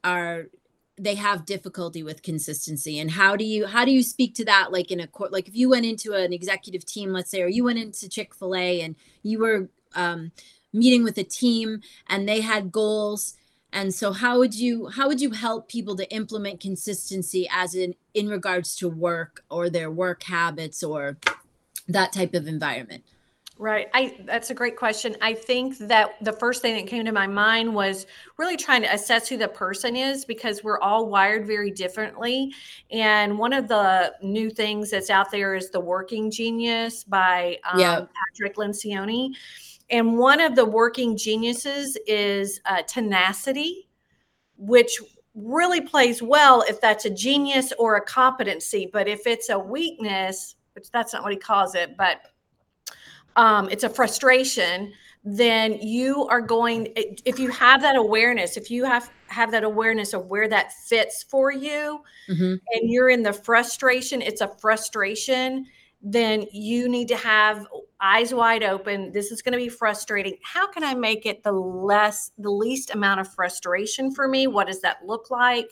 are 0.05 0.47
they 0.99 1.15
have 1.15 1.45
difficulty 1.45 2.03
with 2.03 2.23
consistency 2.23 2.99
and 2.99 3.11
how 3.11 3.37
do 3.37 3.45
you 3.45 3.67
how 3.67 3.85
do 3.85 3.91
you 3.91 4.03
speak 4.03 4.35
to 4.35 4.45
that 4.45 4.73
like 4.73 4.91
in 4.91 5.01
a 5.01 5.07
court 5.07 5.31
like 5.31 5.47
if 5.47 5.55
you 5.55 5.69
went 5.69 5.85
into 5.85 6.15
an 6.15 6.33
executive 6.33 6.87
team 6.87 7.13
let's 7.13 7.31
say 7.31 7.43
or 7.43 7.49
you 7.49 7.65
went 7.65 7.79
into 7.79 8.09
chick-fil-a 8.09 8.81
and 8.81 8.97
you 9.23 9.39
were 9.39 9.69
um, 9.95 10.33
meeting 10.73 11.05
with 11.05 11.19
a 11.19 11.25
team 11.25 11.81
and 12.09 12.27
they 12.27 12.41
had 12.41 12.73
goals 12.73 13.36
and 13.73 13.95
so 13.95 14.13
how 14.13 14.39
would 14.39 14.55
you 14.55 14.87
how 14.87 15.09
would 15.09 15.21
you 15.21 15.31
help 15.31 15.69
people 15.69 15.97
to 15.97 16.11
implement 16.13 16.61
consistency 16.61 17.49
as 17.53 17.75
in 17.75 17.95
in 18.15 18.29
regards 18.29 18.77
to 18.77 18.89
work 18.89 19.45
or 19.51 19.69
their 19.69 19.91
work 19.91 20.23
habits 20.23 20.83
or 20.83 21.19
that 21.89 22.13
type 22.13 22.35
of 22.35 22.47
environment 22.47 23.03
Right. 23.59 23.89
I 23.95 24.19
that's 24.27 24.51
a 24.51 24.55
great 24.55 24.77
question. 24.77 25.17
I 25.23 25.33
think 25.33 25.79
that 25.79 26.23
the 26.23 26.33
first 26.33 26.61
thing 26.61 26.77
that 26.77 26.87
came 26.87 27.07
to 27.07 27.13
my 27.13 27.27
mind 27.27 27.75
was 27.75 28.07
really 28.37 28.57
trying 28.57 28.83
to 28.83 28.93
assess 28.93 29.29
who 29.29 29.39
the 29.39 29.49
person 29.49 29.97
is 29.97 30.27
because 30.27 30.63
we're 30.63 30.79
all 30.81 31.09
wired 31.09 31.47
very 31.47 31.71
differently. 31.71 32.53
And 32.91 33.39
one 33.39 33.55
of 33.55 33.67
the 33.67 34.13
new 34.23 34.51
things 34.51 34.91
that's 34.91 35.09
out 35.09 35.31
there 35.31 35.55
is 35.55 35.71
the 35.71 35.81
Working 35.81 36.31
Genius 36.31 37.03
by 37.03 37.59
um, 37.71 37.81
yeah. 37.81 38.05
Patrick 38.35 38.57
Lencioni. 38.57 39.31
And 39.91 40.19
one 40.19 40.41
of 40.41 40.57
the 40.57 40.65
working 40.65 41.17
geniuses 41.17 41.97
is 42.07 42.61
uh, 42.67 42.83
tenacity, 42.83 43.89
which 44.57 44.99
really 45.35 45.81
plays 45.81 46.23
well 46.23 46.65
if 46.69 46.81
that's 46.81 47.05
a 47.05 47.11
genius 47.11 47.73
or 47.79 47.97
a 47.97 48.01
competency. 48.01 48.89
But 48.93 49.07
if 49.07 49.27
it's 49.27 49.49
a 49.49 49.59
weakness, 49.59 50.57
which 50.75 50.91
that's 50.91 51.13
not 51.13 51.23
what 51.23 51.33
he 51.33 51.39
calls 51.39 51.75
it, 51.75 51.97
but 51.97 52.21
um, 53.37 53.69
it's 53.71 53.85
a 53.85 53.89
frustration, 53.89 54.93
then 55.23 55.75
you 55.75 56.27
are 56.29 56.41
going, 56.41 56.93
if 56.97 57.39
you 57.39 57.51
have 57.51 57.83
that 57.83 57.97
awareness, 57.97 58.57
if 58.57 58.71
you 58.71 58.85
have, 58.85 59.11
have 59.27 59.51
that 59.51 59.65
awareness 59.65 60.15
of 60.15 60.27
where 60.27 60.49
that 60.49 60.73
fits 60.73 61.25
for 61.25 61.53
you 61.53 62.01
mm-hmm. 62.29 62.55
and 62.73 62.91
you're 62.91 63.11
in 63.11 63.23
the 63.23 63.33
frustration, 63.33 64.23
it's 64.23 64.41
a 64.41 64.49
frustration 64.59 65.67
then 66.09 66.47
you 66.53 66.89
need 66.89 67.09
to 67.09 67.17
have 67.17 67.67
eyes 68.01 68.33
wide 68.33 68.63
open. 68.63 69.11
This 69.11 69.33
is 69.33 69.43
going 69.43 69.55
to 69.55 69.59
be 69.59 69.69
frustrating. 69.69 70.37
How 70.45 70.71
can 70.71 70.85
I 70.85 70.95
make 70.95 71.27
it 71.27 71.43
the 71.43 71.51
less, 71.51 72.31
the 72.39 72.51
least 72.51 72.95
amount 72.95 73.19
of 73.19 73.35
frustration 73.35 74.15
for 74.15 74.29
me? 74.29 74.47
What 74.47 74.69
does 74.69 74.81
that 74.83 75.05
look 75.05 75.33
like? 75.33 75.69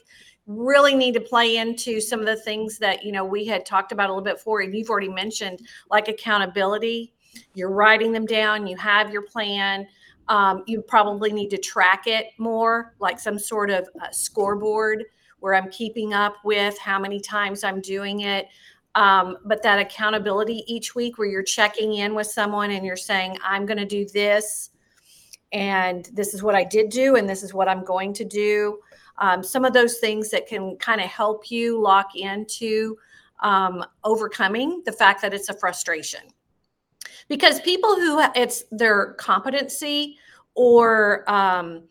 Really 0.49 0.97
need 0.97 1.15
to 1.15 1.21
play 1.21 1.59
into 1.59 2.01
some 2.01 2.19
of 2.19 2.27
the 2.27 2.35
things 2.35 2.79
that, 2.79 3.05
you 3.05 3.13
know, 3.13 3.25
we 3.25 3.47
had 3.47 3.65
talked 3.65 3.93
about 3.93 4.11
a 4.11 4.13
little 4.13 4.25
bit 4.25 4.39
before, 4.39 4.61
and 4.63 4.75
you've 4.75 4.91
already 4.91 5.09
mentioned, 5.09 5.61
like 5.89 6.09
accountability. 6.09 7.15
You're 7.55 7.71
writing 7.71 8.11
them 8.11 8.27
down, 8.27 8.67
you 8.67 8.77
have 8.77 9.13
your 9.13 9.23
plan. 9.23 9.87
Um, 10.27 10.65
you 10.67 10.83
probably 10.83 11.33
need 11.33 11.51
to 11.51 11.59
track 11.59 12.09
it 12.09 12.29
more, 12.39 12.95
like 12.99 13.21
some 13.21 13.39
sort 13.39 13.71
of 13.71 13.89
scoreboard 14.11 15.05
where 15.41 15.55
I'm 15.55 15.71
keeping 15.71 16.15
up 16.15 16.37
with 16.45 16.79
how 16.79 16.99
many 16.99 17.21
times 17.21 17.63
I'm 17.63 17.83
doing 17.83 18.21
it 18.21 18.49
um, 18.95 19.39
but 19.45 19.63
that 19.63 19.79
accountability 19.79 20.63
each 20.67 20.95
week 20.95 21.19
where 21.19 21.29
you're 21.29 21.43
checking 21.43 21.95
in 21.95 22.15
with 22.15 22.27
someone 22.27 22.71
and 22.71 22.85
you're 22.87 22.97
saying 22.97 23.37
i'm 23.43 23.67
going 23.67 23.79
to 23.79 23.85
do 23.85 24.07
this 24.07 24.71
and 25.53 26.11
this 26.13 26.35
is 26.35 26.43
what 26.43 26.55
i 26.55 26.65
did 26.65 26.89
do 26.89 27.17
and 27.17 27.29
this 27.29 27.43
is 27.43 27.53
what 27.53 27.69
i'm 27.69 27.85
going 27.85 28.13
to 28.13 28.25
do. 28.25 28.79
Um, 29.19 29.43
some 29.43 29.65
of 29.65 29.73
those 29.73 29.99
things 29.99 30.31
that 30.31 30.47
can 30.47 30.77
kind 30.77 31.01
of 31.01 31.09
help 31.09 31.51
you 31.51 31.81
lock 31.81 32.17
into 32.17 32.97
um, 33.41 33.85
overcoming 34.03 34.83
the 34.85 34.93
fact 34.93 35.23
that 35.23 35.33
it's 35.33 35.49
a 35.49 35.55
frustration. 35.55 36.21
Because 37.29 37.61
people 37.61 37.95
who 37.95 38.23
it's 38.35 38.65
their 38.71 39.15
competency 39.15 40.19
or 40.55 41.29
um, 41.31 41.85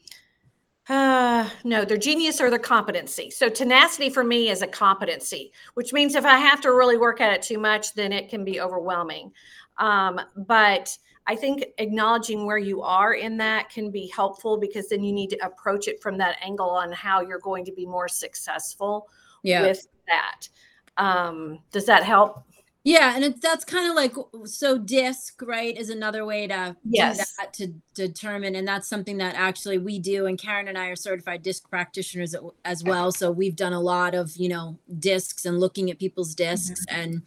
uh, 0.90 1.50
no, 1.64 1.86
their 1.86 1.98
genius 1.98 2.42
or 2.42 2.50
their 2.50 2.60
competency. 2.60 3.30
So 3.30 3.48
tenacity 3.48 4.10
for 4.10 4.24
me 4.24 4.50
is 4.50 4.62
a 4.62 4.68
competency, 4.68 5.54
which 5.76 5.94
means 5.94 6.16
if 6.16 6.26
I 6.26 6.38
have 6.38 6.60
to 6.62 6.74
really 6.74 6.98
work 6.98 7.22
at 7.22 7.34
it 7.34 7.42
too 7.42 7.58
much, 7.58 7.94
then 7.94 8.12
it 8.12 8.30
can 8.30 8.44
be 8.44 8.60
overwhelming. 8.60 9.32
Um, 9.78 10.20
but 10.36 10.98
I 11.26 11.36
think 11.36 11.64
acknowledging 11.78 12.46
where 12.46 12.58
you 12.58 12.82
are 12.82 13.14
in 13.14 13.38
that 13.38 13.70
can 13.70 13.92
be 13.92 14.08
helpful 14.08 14.58
because 14.58 14.90
then 14.90 15.04
you 15.04 15.14
need 15.14 15.30
to 15.30 15.46
approach 15.46 15.88
it 15.88 16.02
from 16.02 16.18
that 16.18 16.38
angle 16.44 16.70
on 16.70 16.92
how 16.92 17.22
you're 17.22 17.40
going 17.40 17.64
to 17.66 17.72
be 17.72 17.86
more 17.86 18.10
successful 18.10 19.08
yeah. 19.42 19.62
with 19.62 19.88
that. 20.08 20.50
Um, 20.98 21.60
does 21.72 21.86
that 21.86 22.04
help? 22.04 22.44
Yeah, 22.86 23.16
and 23.16 23.24
it's 23.24 23.40
that's 23.40 23.64
kind 23.64 23.90
of 23.90 23.96
like 23.96 24.14
so 24.46 24.78
disc, 24.78 25.42
right, 25.42 25.76
is 25.78 25.90
another 25.90 26.26
way 26.26 26.48
to 26.48 26.76
yes. 26.84 27.18
do 27.18 27.24
that 27.40 27.54
to 27.54 27.68
determine, 27.94 28.56
and 28.56 28.68
that's 28.68 28.90
something 28.90 29.18
that 29.20 29.36
actually 29.36 29.78
we 29.78 30.00
do. 30.00 30.26
And 30.26 30.38
Karen 30.38 30.68
and 30.68 30.78
I 30.78 30.88
are 30.88 30.98
certified 30.98 31.44
disc 31.44 31.70
practitioners 31.70 32.36
as 32.66 32.84
well, 32.84 33.14
so 33.14 33.32
we've 33.32 33.56
done 33.56 33.72
a 33.72 33.80
lot 33.80 34.14
of 34.14 34.36
you 34.36 34.50
know 34.50 34.78
discs 35.00 35.46
and 35.46 35.62
looking 35.62 35.92
at 35.92 36.00
people's 36.00 36.36
discs, 36.36 36.86
mm-hmm. 36.86 37.00
and 37.00 37.22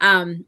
um, 0.00 0.44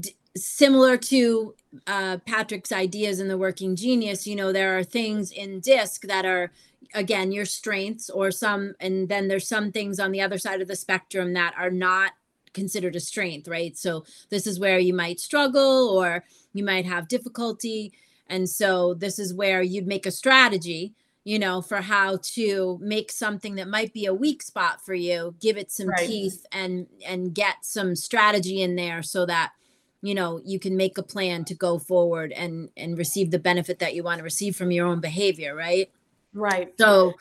d- 0.00 0.16
similar 0.36 0.96
to 0.96 1.54
uh, 1.86 2.18
Patrick's 2.26 2.72
ideas 2.72 3.20
in 3.20 3.28
the 3.28 3.38
Working 3.38 3.76
Genius, 3.76 4.26
you 4.26 4.34
know, 4.34 4.52
there 4.52 4.76
are 4.76 4.84
things 4.84 5.30
in 5.30 5.60
disc 5.60 6.02
that 6.08 6.24
are 6.24 6.50
again 6.94 7.30
your 7.30 7.44
strengths 7.44 8.10
or 8.10 8.32
some, 8.32 8.74
and 8.80 9.08
then 9.08 9.28
there's 9.28 9.46
some 9.46 9.70
things 9.70 10.00
on 10.00 10.10
the 10.10 10.20
other 10.20 10.38
side 10.38 10.60
of 10.60 10.66
the 10.66 10.74
spectrum 10.74 11.32
that 11.34 11.54
are 11.56 11.70
not 11.70 12.12
considered 12.52 12.96
a 12.96 13.00
strength, 13.00 13.48
right? 13.48 13.76
So 13.76 14.04
this 14.30 14.46
is 14.46 14.60
where 14.60 14.78
you 14.78 14.94
might 14.94 15.20
struggle 15.20 15.88
or 15.88 16.24
you 16.52 16.64
might 16.64 16.86
have 16.86 17.08
difficulty. 17.08 17.92
And 18.28 18.48
so 18.48 18.94
this 18.94 19.18
is 19.18 19.34
where 19.34 19.62
you'd 19.62 19.86
make 19.86 20.06
a 20.06 20.10
strategy, 20.10 20.94
you 21.24 21.38
know, 21.38 21.62
for 21.62 21.80
how 21.80 22.18
to 22.34 22.78
make 22.80 23.10
something 23.12 23.56
that 23.56 23.68
might 23.68 23.92
be 23.92 24.06
a 24.06 24.14
weak 24.14 24.42
spot 24.42 24.84
for 24.84 24.94
you, 24.94 25.34
give 25.40 25.56
it 25.56 25.70
some 25.70 25.88
right. 25.88 26.06
teeth 26.06 26.46
and 26.52 26.86
and 27.06 27.34
get 27.34 27.56
some 27.62 27.94
strategy 27.94 28.62
in 28.62 28.76
there 28.76 29.02
so 29.02 29.26
that 29.26 29.52
you 30.00 30.14
know 30.14 30.40
you 30.44 30.58
can 30.58 30.76
make 30.76 30.98
a 30.98 31.02
plan 31.02 31.44
to 31.44 31.54
go 31.54 31.78
forward 31.78 32.32
and 32.32 32.70
and 32.76 32.98
receive 32.98 33.30
the 33.30 33.38
benefit 33.38 33.78
that 33.78 33.94
you 33.94 34.02
want 34.02 34.18
to 34.18 34.24
receive 34.24 34.56
from 34.56 34.70
your 34.70 34.86
own 34.86 35.00
behavior, 35.00 35.54
right? 35.54 35.90
Right. 36.34 36.72
So 36.78 37.14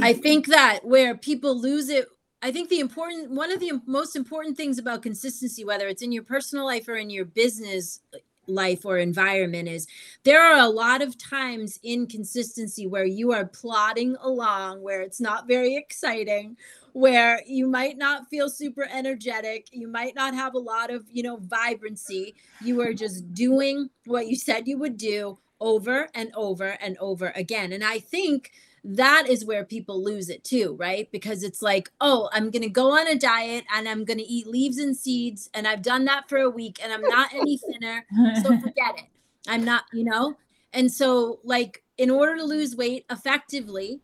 I 0.00 0.12
think 0.12 0.48
that 0.48 0.84
where 0.84 1.16
people 1.16 1.58
lose 1.58 1.88
it 1.88 2.08
I 2.42 2.50
think 2.50 2.68
the 2.68 2.80
important 2.80 3.30
one 3.30 3.52
of 3.52 3.60
the 3.60 3.80
most 3.86 4.16
important 4.16 4.56
things 4.56 4.78
about 4.78 5.02
consistency, 5.02 5.64
whether 5.64 5.86
it's 5.86 6.02
in 6.02 6.10
your 6.10 6.24
personal 6.24 6.66
life 6.66 6.88
or 6.88 6.96
in 6.96 7.08
your 7.08 7.24
business 7.24 8.00
uh, 8.12 8.18
life 8.48 8.84
or 8.84 8.98
environment, 8.98 9.68
is 9.68 9.86
there 10.24 10.42
are 10.42 10.58
a 10.58 10.68
lot 10.68 11.02
of 11.02 11.16
times 11.16 11.78
in 11.84 12.08
consistency 12.08 12.88
where 12.88 13.04
you 13.04 13.32
are 13.32 13.46
plodding 13.46 14.16
along, 14.20 14.82
where 14.82 15.02
it's 15.02 15.20
not 15.20 15.46
very 15.46 15.76
exciting, 15.76 16.56
where 16.94 17.40
you 17.46 17.68
might 17.68 17.96
not 17.96 18.28
feel 18.28 18.50
super 18.50 18.88
energetic, 18.92 19.68
you 19.70 19.86
might 19.86 20.16
not 20.16 20.34
have 20.34 20.54
a 20.54 20.58
lot 20.58 20.90
of, 20.90 21.04
you 21.12 21.22
know, 21.22 21.36
vibrancy. 21.36 22.34
You 22.60 22.80
are 22.80 22.92
just 22.92 23.32
doing 23.32 23.88
what 24.04 24.26
you 24.26 24.34
said 24.34 24.66
you 24.66 24.78
would 24.78 24.96
do 24.96 25.38
over 25.60 26.08
and 26.14 26.32
over 26.34 26.76
and 26.80 26.98
over 26.98 27.32
again. 27.36 27.72
And 27.72 27.84
I 27.84 28.00
think 28.00 28.50
that 28.84 29.28
is 29.28 29.44
where 29.44 29.64
people 29.64 30.02
lose 30.02 30.28
it 30.28 30.42
too, 30.42 30.76
right? 30.78 31.08
Because 31.12 31.42
it's 31.42 31.62
like, 31.62 31.90
oh, 32.00 32.28
I'm 32.32 32.50
going 32.50 32.62
to 32.62 32.68
go 32.68 32.98
on 32.98 33.06
a 33.06 33.16
diet 33.16 33.64
and 33.74 33.88
I'm 33.88 34.04
going 34.04 34.18
to 34.18 34.24
eat 34.24 34.46
leaves 34.46 34.78
and 34.78 34.96
seeds. 34.96 35.48
And 35.54 35.68
I've 35.68 35.82
done 35.82 36.04
that 36.06 36.28
for 36.28 36.38
a 36.38 36.50
week 36.50 36.80
and 36.82 36.92
I'm 36.92 37.02
not 37.02 37.32
any 37.32 37.58
thinner. 37.58 38.04
so 38.42 38.42
forget 38.60 38.98
it. 38.98 39.04
I'm 39.46 39.64
not, 39.64 39.84
you 39.92 40.04
know? 40.04 40.36
And 40.72 40.90
so, 40.90 41.40
like, 41.44 41.82
in 41.98 42.10
order 42.10 42.36
to 42.36 42.44
lose 42.44 42.74
weight 42.74 43.04
effectively, 43.10 44.00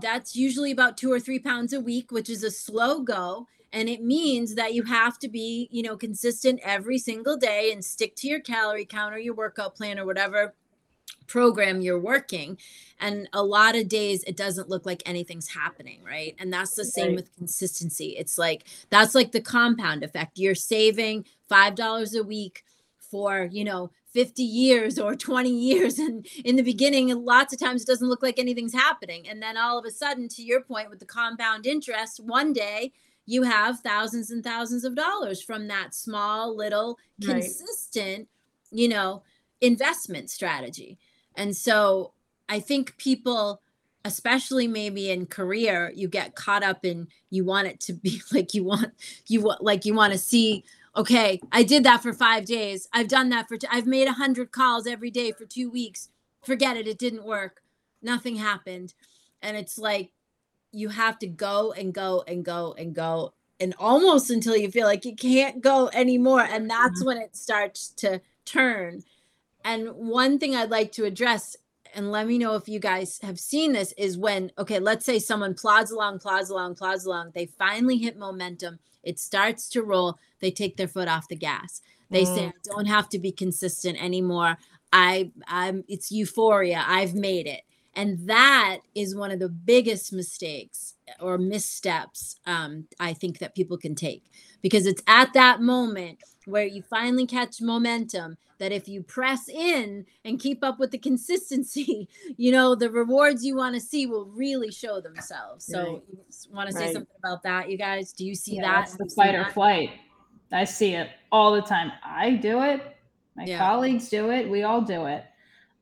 that's 0.00 0.36
usually 0.36 0.70
about 0.70 0.96
two 0.96 1.12
or 1.12 1.20
three 1.20 1.38
pounds 1.38 1.72
a 1.72 1.80
week, 1.80 2.10
which 2.10 2.30
is 2.30 2.42
a 2.42 2.50
slow 2.50 3.00
go. 3.00 3.46
And 3.72 3.88
it 3.88 4.02
means 4.02 4.54
that 4.54 4.72
you 4.72 4.84
have 4.84 5.18
to 5.18 5.28
be, 5.28 5.68
you 5.70 5.82
know, 5.82 5.96
consistent 5.96 6.60
every 6.62 6.98
single 6.98 7.36
day 7.36 7.72
and 7.72 7.84
stick 7.84 8.14
to 8.16 8.28
your 8.28 8.40
calorie 8.40 8.86
count 8.86 9.14
or 9.14 9.18
your 9.18 9.34
workout 9.34 9.74
plan 9.74 9.98
or 9.98 10.06
whatever 10.06 10.54
program 11.26 11.80
you're 11.80 11.98
working 12.00 12.58
and 13.00 13.28
a 13.32 13.42
lot 13.42 13.76
of 13.76 13.88
days 13.88 14.22
it 14.24 14.36
doesn't 14.36 14.68
look 14.68 14.86
like 14.86 15.02
anything's 15.06 15.48
happening 15.48 16.00
right? 16.02 16.34
And 16.38 16.52
that's 16.52 16.74
the 16.74 16.84
same 16.84 17.06
Right. 17.08 17.16
with 17.16 17.36
consistency. 17.36 18.16
It's 18.18 18.38
like 18.38 18.64
that's 18.90 19.14
like 19.14 19.32
the 19.32 19.40
compound 19.40 20.02
effect. 20.04 20.38
You're 20.38 20.54
saving 20.54 21.26
five 21.48 21.74
dollars 21.74 22.14
a 22.14 22.22
week 22.22 22.62
for 23.10 23.48
you 23.52 23.64
know 23.64 23.90
50 24.12 24.42
years 24.42 24.98
or 24.98 25.14
20 25.14 25.50
years 25.50 25.98
and 26.06 26.26
in 26.44 26.56
the 26.56 26.62
beginning 26.62 27.08
lots 27.24 27.52
of 27.52 27.60
times 27.60 27.82
it 27.82 27.86
doesn't 27.86 28.08
look 28.08 28.22
like 28.22 28.38
anything's 28.38 28.72
happening. 28.74 29.28
And 29.28 29.42
then 29.42 29.56
all 29.56 29.78
of 29.78 29.84
a 29.84 29.90
sudden 29.90 30.28
to 30.30 30.42
your 30.42 30.62
point 30.62 30.90
with 30.90 30.98
the 30.98 31.06
compound 31.06 31.66
interest 31.66 32.20
one 32.20 32.52
day 32.52 32.92
you 33.28 33.42
have 33.42 33.80
thousands 33.80 34.30
and 34.30 34.42
thousands 34.44 34.84
of 34.84 34.94
dollars 34.94 35.42
from 35.42 35.66
that 35.68 35.94
small 35.94 36.56
little 36.56 36.98
Right. 37.26 37.34
consistent 37.36 38.28
you 38.70 38.88
know 38.88 39.22
investment 39.60 40.30
strategy 40.30 40.98
and 41.36 41.56
so 41.56 42.12
I 42.48 42.60
think 42.60 42.96
people, 42.96 43.60
especially 44.04 44.66
maybe 44.66 45.10
in 45.10 45.26
career, 45.26 45.92
you 45.94 46.08
get 46.08 46.34
caught 46.34 46.62
up 46.62 46.84
in 46.84 47.08
you 47.30 47.44
want 47.44 47.68
it 47.68 47.80
to 47.80 47.92
be 47.92 48.20
like 48.32 48.54
you 48.54 48.64
want 48.64 48.92
you 49.26 49.42
want 49.42 49.62
like 49.62 49.84
you 49.84 49.94
want 49.94 50.12
to 50.12 50.18
see. 50.18 50.64
Okay, 50.96 51.40
I 51.52 51.62
did 51.62 51.84
that 51.84 52.02
for 52.02 52.14
five 52.14 52.46
days. 52.46 52.88
I've 52.92 53.08
done 53.08 53.28
that 53.28 53.48
for. 53.48 53.58
T- 53.58 53.68
I've 53.70 53.86
made 53.86 54.08
a 54.08 54.12
hundred 54.12 54.50
calls 54.50 54.86
every 54.86 55.10
day 55.10 55.32
for 55.32 55.44
two 55.44 55.70
weeks. 55.70 56.08
Forget 56.42 56.78
it. 56.78 56.88
It 56.88 56.98
didn't 56.98 57.24
work. 57.24 57.60
Nothing 58.00 58.36
happened, 58.36 58.94
and 59.42 59.56
it's 59.56 59.76
like 59.76 60.12
you 60.72 60.88
have 60.88 61.18
to 61.18 61.26
go 61.26 61.72
and 61.72 61.92
go 61.92 62.24
and 62.26 62.44
go 62.44 62.74
and 62.78 62.94
go 62.94 63.34
and 63.60 63.74
almost 63.78 64.30
until 64.30 64.56
you 64.56 64.70
feel 64.70 64.86
like 64.86 65.04
you 65.04 65.14
can't 65.14 65.60
go 65.60 65.90
anymore, 65.92 66.42
and 66.42 66.68
that's 66.70 67.00
mm-hmm. 67.00 67.06
when 67.06 67.18
it 67.18 67.36
starts 67.36 67.88
to 67.96 68.20
turn. 68.44 69.02
And 69.66 69.90
one 69.96 70.38
thing 70.38 70.54
I'd 70.54 70.70
like 70.70 70.92
to 70.92 71.04
address 71.04 71.56
and 71.92 72.12
let 72.12 72.26
me 72.28 72.38
know 72.38 72.54
if 72.54 72.68
you 72.68 72.78
guys 72.78 73.18
have 73.22 73.40
seen 73.40 73.72
this 73.72 73.92
is 73.98 74.16
when 74.16 74.52
okay 74.58 74.78
let's 74.78 75.04
say 75.04 75.18
someone 75.18 75.54
plods 75.54 75.90
along 75.90 76.18
plods 76.20 76.50
along 76.50 76.74
plods 76.76 77.04
along 77.06 77.32
they 77.34 77.46
finally 77.46 77.96
hit 77.96 78.18
momentum 78.18 78.78
it 79.02 79.18
starts 79.18 79.68
to 79.70 79.82
roll 79.82 80.18
they 80.40 80.50
take 80.50 80.76
their 80.76 80.88
foot 80.88 81.08
off 81.08 81.28
the 81.28 81.36
gas. 81.36 81.80
They 82.10 82.24
say 82.24 82.46
Mm. 82.46 82.48
i 82.50 82.74
don't 82.74 82.86
have 82.86 83.08
to 83.10 83.18
be 83.18 83.32
consistent 83.32 84.02
anymore. 84.02 84.56
I 84.92 85.32
i'm 85.48 85.84
it's 85.88 86.12
euphoria. 86.12 86.84
I've 86.86 87.14
made 87.14 87.46
it 87.46 87.62
and 87.96 88.28
that 88.28 88.78
is 88.94 89.16
one 89.16 89.30
of 89.30 89.38
the 89.40 89.48
biggest 89.48 90.12
mistakes 90.12 90.94
or 91.20 91.38
missteps 91.38 92.36
um, 92.46 92.86
i 93.00 93.12
think 93.12 93.38
that 93.38 93.54
people 93.54 93.76
can 93.76 93.94
take 93.94 94.22
because 94.62 94.86
it's 94.86 95.02
at 95.06 95.32
that 95.32 95.60
moment 95.60 96.18
where 96.46 96.66
you 96.66 96.82
finally 96.82 97.26
catch 97.26 97.60
momentum 97.60 98.36
that 98.58 98.72
if 98.72 98.88
you 98.88 99.02
press 99.02 99.48
in 99.48 100.04
and 100.24 100.40
keep 100.40 100.64
up 100.64 100.78
with 100.78 100.90
the 100.90 100.98
consistency, 100.98 102.08
you 102.36 102.50
know, 102.52 102.74
the 102.74 102.90
rewards 102.90 103.44
you 103.44 103.56
want 103.56 103.74
to 103.74 103.80
see 103.80 104.06
will 104.06 104.26
really 104.26 104.70
show 104.70 105.00
themselves. 105.00 105.66
So, 105.66 105.78
Right. 105.78 106.02
you 106.10 106.54
want 106.54 106.70
to 106.70 106.74
say 106.74 106.84
Right. 106.84 106.92
something 106.92 107.16
about 107.18 107.42
that, 107.42 107.70
you 107.70 107.76
guys? 107.76 108.12
Do 108.12 108.24
you 108.24 108.34
see 108.34 108.56
Yeah, 108.56 108.62
that? 108.62 108.80
that's 108.86 108.96
the 108.96 109.12
fight 109.14 109.34
or 109.34 109.44
that? 109.44 109.52
flight. 109.52 109.90
I 110.52 110.64
see 110.64 110.94
it 110.94 111.10
all 111.32 111.52
the 111.52 111.62
time. 111.62 111.92
I 112.04 112.30
do 112.30 112.62
it. 112.62 112.80
My 113.34 113.44
Yeah. 113.44 113.58
colleagues 113.58 114.08
do 114.08 114.30
it. 114.30 114.48
We 114.48 114.62
all 114.62 114.80
do 114.80 115.06
it. 115.06 115.24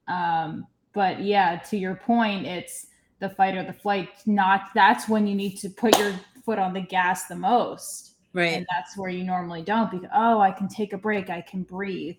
Um, 0.08 0.66
but 0.94 1.20
yeah, 1.22 1.56
to 1.70 1.76
your 1.76 1.96
point, 1.96 2.46
it's 2.46 2.86
the 3.20 3.28
fight 3.30 3.56
or 3.56 3.64
the 3.64 3.72
flight. 3.72 4.08
Not 4.26 4.70
that's 4.74 5.08
when 5.08 5.26
you 5.26 5.34
need 5.34 5.56
to 5.58 5.68
put 5.70 5.98
your 5.98 6.14
foot 6.44 6.58
on 6.58 6.72
the 6.72 6.80
gas 6.80 7.26
the 7.26 7.36
most, 7.36 8.12
Right. 8.32 8.52
and 8.54 8.66
that's 8.70 8.96
where 8.96 9.10
you 9.10 9.24
normally 9.24 9.62
don't. 9.62 9.90
Because 9.90 10.08
oh, 10.14 10.40
I 10.40 10.50
can 10.52 10.68
take 10.68 10.92
a 10.92 10.98
break. 10.98 11.30
I 11.30 11.40
can 11.42 11.62
breathe. 11.62 12.16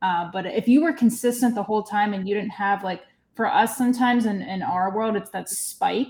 Uh, 0.00 0.30
but 0.32 0.46
if 0.46 0.66
you 0.68 0.82
were 0.82 0.92
consistent 0.92 1.54
the 1.54 1.62
whole 1.62 1.82
time 1.82 2.12
and 2.12 2.28
you 2.28 2.34
didn't 2.34 2.50
have 2.50 2.82
like 2.82 3.02
for 3.34 3.46
us 3.46 3.76
sometimes 3.76 4.26
in, 4.26 4.42
in 4.42 4.62
our 4.62 4.94
world, 4.94 5.16
it's 5.16 5.30
that 5.30 5.48
spike 5.48 6.08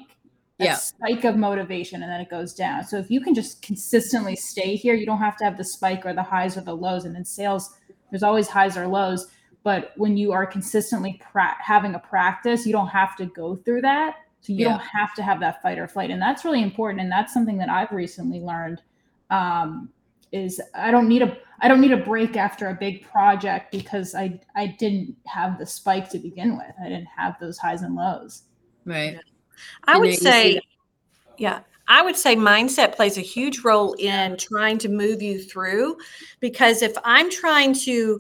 that 0.59 0.65
Yeah. 0.67 0.77
spike 0.77 1.25
of 1.25 1.37
motivation 1.37 2.03
and 2.03 2.11
then 2.13 2.21
it 2.21 2.31
goes 2.31 2.55
down. 2.55 2.85
So 2.85 2.99
if 2.99 3.11
you 3.11 3.21
can 3.21 3.35
just 3.35 3.63
consistently 3.63 4.37
stay 4.37 4.77
here, 4.77 4.95
you 4.95 5.07
don't 5.07 5.19
have 5.19 5.37
to 5.39 5.45
have 5.45 5.57
the 5.57 5.65
spike 5.65 6.05
or 6.07 6.13
the 6.15 6.23
highs 6.23 6.57
or 6.57 6.61
the 6.61 6.77
lows. 6.77 7.05
And 7.05 7.17
in 7.17 7.25
sales, 7.25 7.75
there's 8.11 8.23
always 8.23 8.49
highs 8.49 8.77
or 8.77 8.87
lows. 8.87 9.27
But 9.63 9.93
when 9.97 10.17
you 10.17 10.33
are 10.33 10.47
consistently 10.47 11.21
pra- 11.31 11.57
having 11.61 11.95
a 11.95 11.99
practice, 11.99 12.67
you 12.67 12.73
don't 12.73 12.89
have 12.89 13.17
to 13.17 13.27
go 13.27 13.57
through 13.57 13.83
that. 13.83 14.17
So 14.41 14.53
you 14.53 14.65
Yeah. 14.67 14.71
don't 14.71 14.81
have 14.81 15.15
to 15.15 15.23
have 15.23 15.39
that 15.41 15.63
fight 15.63 15.79
or 15.79 15.87
flight. 15.87 16.11
And 16.11 16.21
that's 16.21 16.45
really 16.45 16.63
important. 16.63 17.01
And 17.01 17.11
that's 17.13 17.33
something 17.33 17.59
that 17.59 17.69
I've 17.69 17.93
recently 17.93 18.41
learned. 18.41 18.83
Um, 19.31 19.91
is 20.33 20.61
I 20.75 20.91
don't 20.91 21.09
need 21.09 21.23
a 21.23 21.37
I 21.61 21.69
don't 21.69 21.81
need 21.81 21.93
a 21.93 21.97
break 21.99 22.37
after 22.37 22.69
a 22.69 22.75
big 22.75 23.05
project 23.05 23.71
because 23.71 24.15
I 24.15 24.41
I 24.57 24.67
didn't 24.67 25.15
have 25.27 25.59
the 25.59 25.67
spike 25.67 26.09
to 26.11 26.19
begin 26.19 26.57
with. 26.57 26.75
I 26.81 26.89
didn't 26.89 27.09
have 27.17 27.37
those 27.39 27.59
highs 27.59 27.83
and 27.83 27.95
lows. 27.95 28.45
Right. 28.85 29.19
I 29.85 29.95
You 29.95 30.01
would 30.01 30.15
say, 30.15 30.61
yeah, 31.39 31.61
I 31.87 32.03
would 32.03 32.17
say 32.17 32.35
mindset 32.35 32.97
plays 32.97 33.19
a 33.19 33.21
huge 33.21 33.61
role 33.61 33.93
in 33.99 34.37
trying 34.39 34.79
to 34.79 34.89
move 34.89 35.23
you 35.23 35.41
through 35.41 35.99
because 36.41 36.83
if 36.83 36.97
I'm 37.05 37.31
trying 37.31 37.75
to 37.75 38.19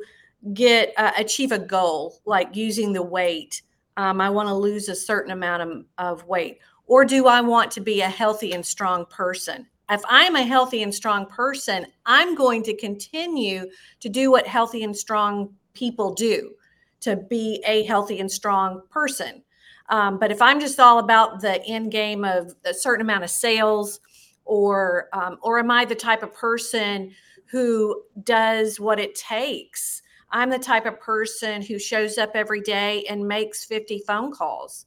get 0.55 0.92
uh, 0.96 1.12
achieve 1.16 1.52
a 1.52 1.59
goal 1.59 2.20
like 2.24 2.57
using 2.57 2.92
the 2.92 3.02
weight, 3.02 3.62
um, 3.96 4.20
I 4.20 4.31
want 4.31 4.48
to 4.48 4.55
lose 4.55 4.88
a 4.88 4.94
certain 4.94 5.33
amount 5.33 5.62
of, 5.62 5.85
of 5.98 6.26
weight, 6.26 6.59
or 6.87 7.05
do 7.05 7.26
I 7.26 7.40
want 7.40 7.70
to 7.72 7.81
be 7.81 8.00
a 8.00 8.09
healthy 8.09 8.52
and 8.52 8.64
strong 8.64 9.07
person? 9.07 9.66
If 9.90 10.02
I'm 10.09 10.37
a 10.37 10.42
healthy 10.42 10.83
and 10.83 10.94
strong 10.94 11.26
person, 11.26 11.87
I'm 12.07 12.35
going 12.35 12.62
to 12.64 12.74
continue 12.76 13.66
to 14.00 14.09
do 14.09 14.31
what 14.31 14.46
healthy 14.46 14.85
and 14.85 14.96
strong 14.96 15.52
people 15.74 16.14
do 16.14 16.52
to 17.00 17.16
be 17.16 17.62
a 17.66 17.85
healthy 17.85 18.20
and 18.20 18.31
strong 18.31 18.83
person. 18.90 19.42
Um, 19.88 20.18
but 20.18 20.31
if 20.31 20.40
I'm 20.40 20.61
just 20.61 20.81
all 20.81 20.98
about 20.98 21.40
the 21.40 21.62
end 21.66 21.90
game 21.90 22.24
of 22.24 22.55
a 22.64 22.72
certain 22.72 23.02
amount 23.02 23.24
of 23.24 23.31
sales, 23.31 24.00
or 24.44 25.09
um, 25.12 25.38
or 25.42 25.59
am 25.59 25.70
I 25.70 25.85
the 25.85 25.94
type 25.94 26.22
of 26.22 26.33
person 26.35 27.12
who 27.46 28.02
does 28.24 28.81
what 28.81 28.98
it 28.98 29.14
takes? 29.14 30.02
I'm 30.33 30.51
the 30.51 30.59
type 30.59 30.87
of 30.87 30.99
person 30.99 31.62
who 31.62 31.79
shows 31.79 32.18
up 32.18 32.31
every 32.35 32.62
day 32.62 33.05
and 33.09 33.27
makes 33.27 33.64
50 33.64 34.03
phone 34.07 34.33
calls. 34.33 34.87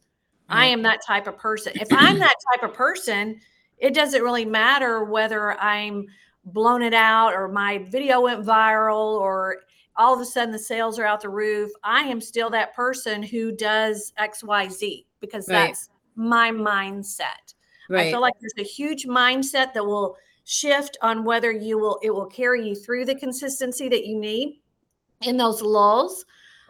I 0.49 0.65
am 0.65 0.81
that 0.83 1.01
type 1.05 1.27
of 1.27 1.37
person. 1.37 1.73
If 1.75 1.87
I'm 1.91 2.19
that 2.19 2.35
type 2.51 2.67
of 2.67 2.75
person, 2.75 3.39
it 3.77 3.93
doesn't 3.93 4.21
really 4.21 4.45
matter 4.45 5.03
whether 5.03 5.59
I'm 5.59 6.07
blown 6.45 6.81
it 6.81 6.93
out 6.93 7.33
or 7.33 7.47
my 7.47 7.79
video 7.89 8.21
went 8.21 8.45
viral 8.45 9.19
or 9.19 9.57
all 9.97 10.13
of 10.13 10.19
a 10.19 10.25
sudden 10.25 10.51
the 10.51 10.59
sales 10.59 10.99
are 10.99 11.05
out 11.05 11.21
the 11.21 11.29
roof. 11.29 11.71
I 11.83 12.01
am 12.01 12.21
still 12.21 12.49
that 12.51 12.75
person 12.75 13.23
who 13.23 13.51
does 13.51 14.13
XYZ 14.19 15.05
because 15.19 15.47
Right. 15.47 15.67
that's 15.67 15.89
my 16.15 16.51
mindset. 16.51 17.53
I 17.91 18.11
feel 18.11 18.21
like 18.21 18.33
there's 18.41 18.53
a 18.57 18.63
huge 18.63 19.05
mindset 19.05 19.73
that 19.73 19.85
will 19.85 20.17
shift 20.43 20.97
on 21.01 21.23
whether 21.23 21.51
you 21.51 21.77
will 21.77 21.99
it 22.03 22.09
will 22.11 22.25
carry 22.25 22.67
you 22.67 22.75
through 22.75 23.05
the 23.05 23.15
consistency 23.15 23.89
that 23.89 24.05
you 24.05 24.19
need 24.19 24.59
in 25.21 25.37
those 25.37 25.61
lulls. 25.61 26.25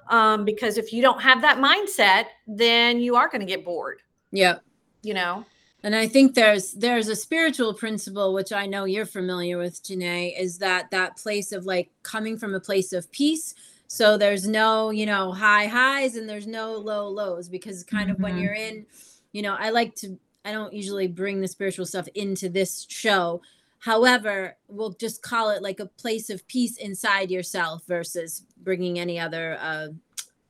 Um, 0.10 0.46
because 0.46 0.78
if 0.78 0.94
you 0.94 1.02
don't 1.02 1.22
have 1.22 1.42
that 1.42 1.58
mindset, 1.58 2.26
then 2.46 3.00
you 3.00 3.16
are 3.16 3.28
going 3.28 3.42
to 3.42 3.48
get 3.48 3.66
bored, 3.66 4.02
yeah. 4.32 4.60
you 5.02 5.16
know? 5.16 5.44
And 5.82 5.96
I 5.96 6.08
think 6.08 6.34
there's 6.34 6.74
there's 6.74 7.10
a 7.10 7.16
spiritual 7.16 7.74
principle 7.74 8.34
which 8.34 8.52
I 8.52 8.66
know 8.66 8.86
you're 8.86 9.06
familiar 9.06 9.58
with, 9.58 9.84
Janae, 9.84 10.40
is 10.40 10.58
that 10.60 10.90
that 10.92 11.18
place 11.18 11.52
of 11.52 11.66
like 11.66 11.90
coming 12.02 12.38
from 12.38 12.56
a 12.56 12.60
place 12.60 12.92
of 12.94 13.12
peace. 13.12 13.54
So 13.88 14.18
there's 14.18 14.48
no, 14.48 14.90
you 14.90 15.06
know, 15.06 15.32
high 15.32 15.68
highs 15.68 16.16
and 16.16 16.28
there's 16.28 16.48
no 16.48 16.74
low 16.74 17.08
lows 17.08 17.50
because 17.50 17.84
kind 17.84 18.10
of 18.10 18.20
when 18.20 18.36
Mhm. 18.36 18.42
you're 18.42 18.54
in, 18.54 18.86
you 19.32 19.44
know, 19.44 19.56
I 19.58 19.70
like 19.70 19.94
to 19.98 20.18
I 20.44 20.52
don't 20.52 20.74
usually 20.74 21.08
bring 21.08 21.42
the 21.42 21.48
spiritual 21.48 21.86
stuff 21.88 22.08
into 22.14 22.50
this 22.50 22.86
show. 22.90 23.42
However, 23.80 24.58
we'll 24.68 24.94
just 24.94 25.22
call 25.22 25.52
it 25.52 25.62
like 25.62 25.80
a 25.80 25.86
place 25.86 26.30
of 26.30 26.48
peace 26.48 26.78
inside 26.78 27.30
yourself 27.30 27.84
versus 27.88 28.44
bringing 28.58 29.00
any 29.00 29.20
other 29.20 29.58
uh 29.62 29.88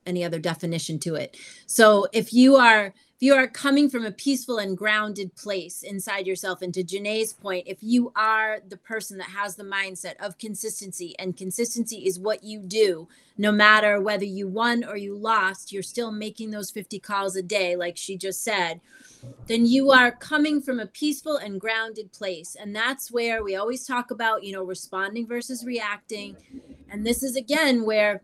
any 0.06 0.24
other 0.24 0.40
definition 0.40 1.00
to 1.00 1.16
it. 1.16 1.38
So 1.66 2.08
if 2.14 2.32
you 2.32 2.58
are 2.58 2.94
if 3.15 3.21
you 3.21 3.34
are 3.34 3.47
coming 3.47 3.89
from 3.89 4.06
a 4.06 4.12
peaceful 4.12 4.58
and 4.58 4.78
grounded 4.78 5.34
place 5.36 5.84
inside 5.84 6.28
yourself, 6.28 6.62
and 6.62 6.73
to 6.73 6.84
Janae's 6.84 7.32
point, 7.32 7.65
if 7.65 7.78
you 7.82 8.12
are 8.13 8.60
the 8.67 8.75
person 8.75 9.17
that 9.19 9.30
has 9.30 9.56
the 9.56 9.63
mindset 9.63 10.15
of 10.19 10.38
consistency, 10.38 11.15
and 11.17 11.38
consistency 11.38 12.06
is 12.06 12.19
what 12.19 12.43
you 12.43 12.60
do, 12.60 13.08
no 13.38 13.54
matter 13.54 14.01
whether 14.01 14.25
you 14.25 14.49
won 14.49 14.84
or 14.84 14.97
you 14.97 15.17
lost, 15.17 15.71
you're 15.71 15.82
still 15.82 16.12
making 16.12 16.51
those 16.51 16.69
50 16.71 16.99
calls 16.99 17.38
a 17.38 17.41
day, 17.41 17.78
like 17.78 17.95
she 17.95 18.17
just 18.17 18.43
said, 18.43 18.82
then 19.47 19.65
you 19.65 19.91
are 19.91 20.12
coming 20.12 20.62
from 20.62 20.82
a 20.82 20.86
peaceful 20.88 21.38
and 21.38 21.62
grounded 21.62 22.12
place. 22.12 22.58
And 22.60 22.75
that's 22.75 23.12
where 23.12 23.43
we 23.43 23.56
always 23.56 23.88
talk 23.88 24.12
about, 24.12 24.43
you 24.43 24.51
know, 24.51 24.63
responding 24.63 25.25
versus 25.25 25.63
reacting. 25.63 26.36
And 26.89 27.06
this 27.06 27.23
is 27.23 27.38
again 27.38 27.86
where 27.86 28.23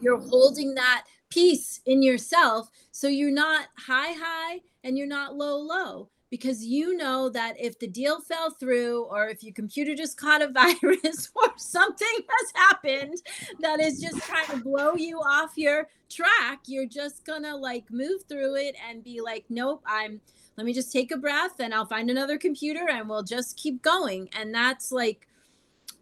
you're 0.00 0.20
holding 0.20 0.74
that 0.76 1.04
peace 1.32 1.80
in 1.86 2.02
yourself 2.02 2.68
so 2.90 3.08
you're 3.08 3.30
not 3.30 3.68
high 3.78 4.12
high 4.12 4.60
and 4.84 4.98
you're 4.98 5.06
not 5.06 5.34
low 5.34 5.56
low 5.56 6.08
because 6.32 6.64
you 6.64 6.96
know 6.96 7.28
that 7.28 7.54
if 7.60 7.78
the 7.78 7.86
deal 7.86 8.18
fell 8.20 8.50
through 8.50 9.04
or 9.04 9.28
if 9.28 9.42
your 9.42 9.52
computer 9.52 9.94
just 9.94 10.16
caught 10.16 10.40
a 10.40 10.48
virus 10.82 11.30
or 11.34 11.52
something 11.56 12.08
has 12.08 12.52
happened 12.54 13.16
that 13.60 13.80
is 13.80 14.00
just 14.00 14.16
trying 14.22 14.46
to 14.46 14.56
blow 14.56 14.94
you 14.94 15.18
off 15.18 15.52
your 15.56 15.88
track, 16.08 16.60
you're 16.66 16.86
just 16.86 17.26
gonna 17.26 17.54
like 17.54 17.84
move 17.90 18.22
through 18.28 18.56
it 18.56 18.74
and 18.88 19.04
be 19.04 19.20
like, 19.20 19.44
nope, 19.50 19.82
I'm 19.86 20.20
let 20.56 20.66
me 20.66 20.72
just 20.72 20.92
take 20.92 21.12
a 21.12 21.16
breath 21.18 21.60
and 21.60 21.74
I'll 21.74 21.86
find 21.86 22.10
another 22.10 22.38
computer 22.38 22.88
and 22.88 23.08
we'll 23.08 23.22
just 23.22 23.58
keep 23.58 23.82
going. 23.82 24.28
And 24.38 24.54
that's 24.54 24.90
like 24.90 25.26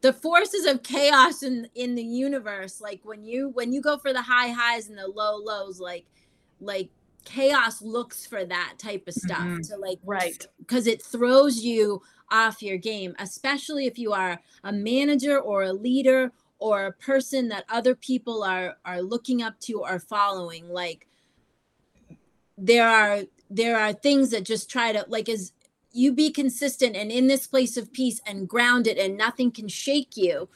the 0.03 0.13
forces 0.13 0.67
of 0.67 0.83
chaos 0.83 1.43
in 1.43 1.69
in 1.75 1.95
the 1.95 2.03
universe. 2.03 2.81
Like 2.81 3.01
when 3.05 3.25
you 3.25 3.51
when 3.51 3.73
you 3.73 3.81
go 3.81 3.99
for 3.99 4.13
the 4.13 4.23
high 4.23 4.49
highs 4.49 4.89
and 4.89 4.99
the 4.99 5.09
low 5.09 5.37
lows, 5.37 5.81
like 5.81 6.07
like 6.61 6.91
chaos 7.25 7.83
looks 7.83 8.27
for 8.27 8.45
that 8.45 8.75
type 8.79 9.07
of 9.07 9.15
stuff 9.15 9.39
mm-hmm. 9.39 9.61
to 9.61 9.77
like 9.77 9.99
right 10.05 10.47
because 10.59 10.87
it 10.87 11.03
throws 11.03 11.63
you 11.63 12.01
off 12.31 12.63
your 12.63 12.79
game 12.79 13.15
especially 13.19 13.87
if 13.87 13.99
you 13.99 14.13
are 14.13 14.41
a 14.65 14.73
manager 14.73 15.39
or 15.39 15.65
a 15.65 15.73
leader 15.73 16.33
or 16.59 16.87
a 16.87 16.93
person 16.93 17.49
that 17.49 17.65
other 17.69 17.95
people 17.95 18.43
are 18.43 18.77
are 18.85 19.03
looking 19.03 19.43
up 19.43 19.59
to 19.61 19.83
or 19.83 19.99
following 19.99 20.69
like 20.69 21.07
there 22.57 22.89
are 22.89 23.23
there 23.51 23.79
are 23.79 23.93
things 23.93 24.31
that 24.31 24.45
just 24.45 24.71
try 24.71 24.93
to 24.93 25.05
like 25.09 25.29
as 25.29 25.53
you 25.93 26.13
be 26.13 26.31
consistent 26.31 26.97
and 26.97 27.11
in 27.11 27.27
this 27.27 27.47
place 27.47 27.77
of 27.77 27.93
peace 27.93 28.21
and 28.27 28.49
grounded 28.49 28.97
and 28.97 29.17
nothing 29.17 29.51
can 29.51 29.69
shake 29.69 30.17
you 30.17 30.49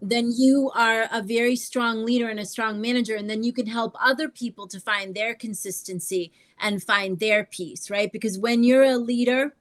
then 0.00 0.32
you 0.34 0.70
are 0.74 1.08
a 1.12 1.22
very 1.22 1.56
strong 1.56 2.04
leader 2.04 2.28
and 2.28 2.38
a 2.38 2.46
strong 2.46 2.80
manager 2.80 3.16
and 3.16 3.28
then 3.28 3.42
you 3.42 3.52
can 3.52 3.66
help 3.66 3.94
other 4.00 4.28
people 4.28 4.66
to 4.66 4.80
find 4.80 5.14
their 5.14 5.34
consistency 5.34 6.32
and 6.60 6.82
find 6.82 7.18
their 7.18 7.44
peace 7.44 7.90
right? 7.90 8.12
Because 8.12 8.38
when 8.38 8.62
you're 8.62 8.84
a 8.84 8.96
leader 8.96 9.54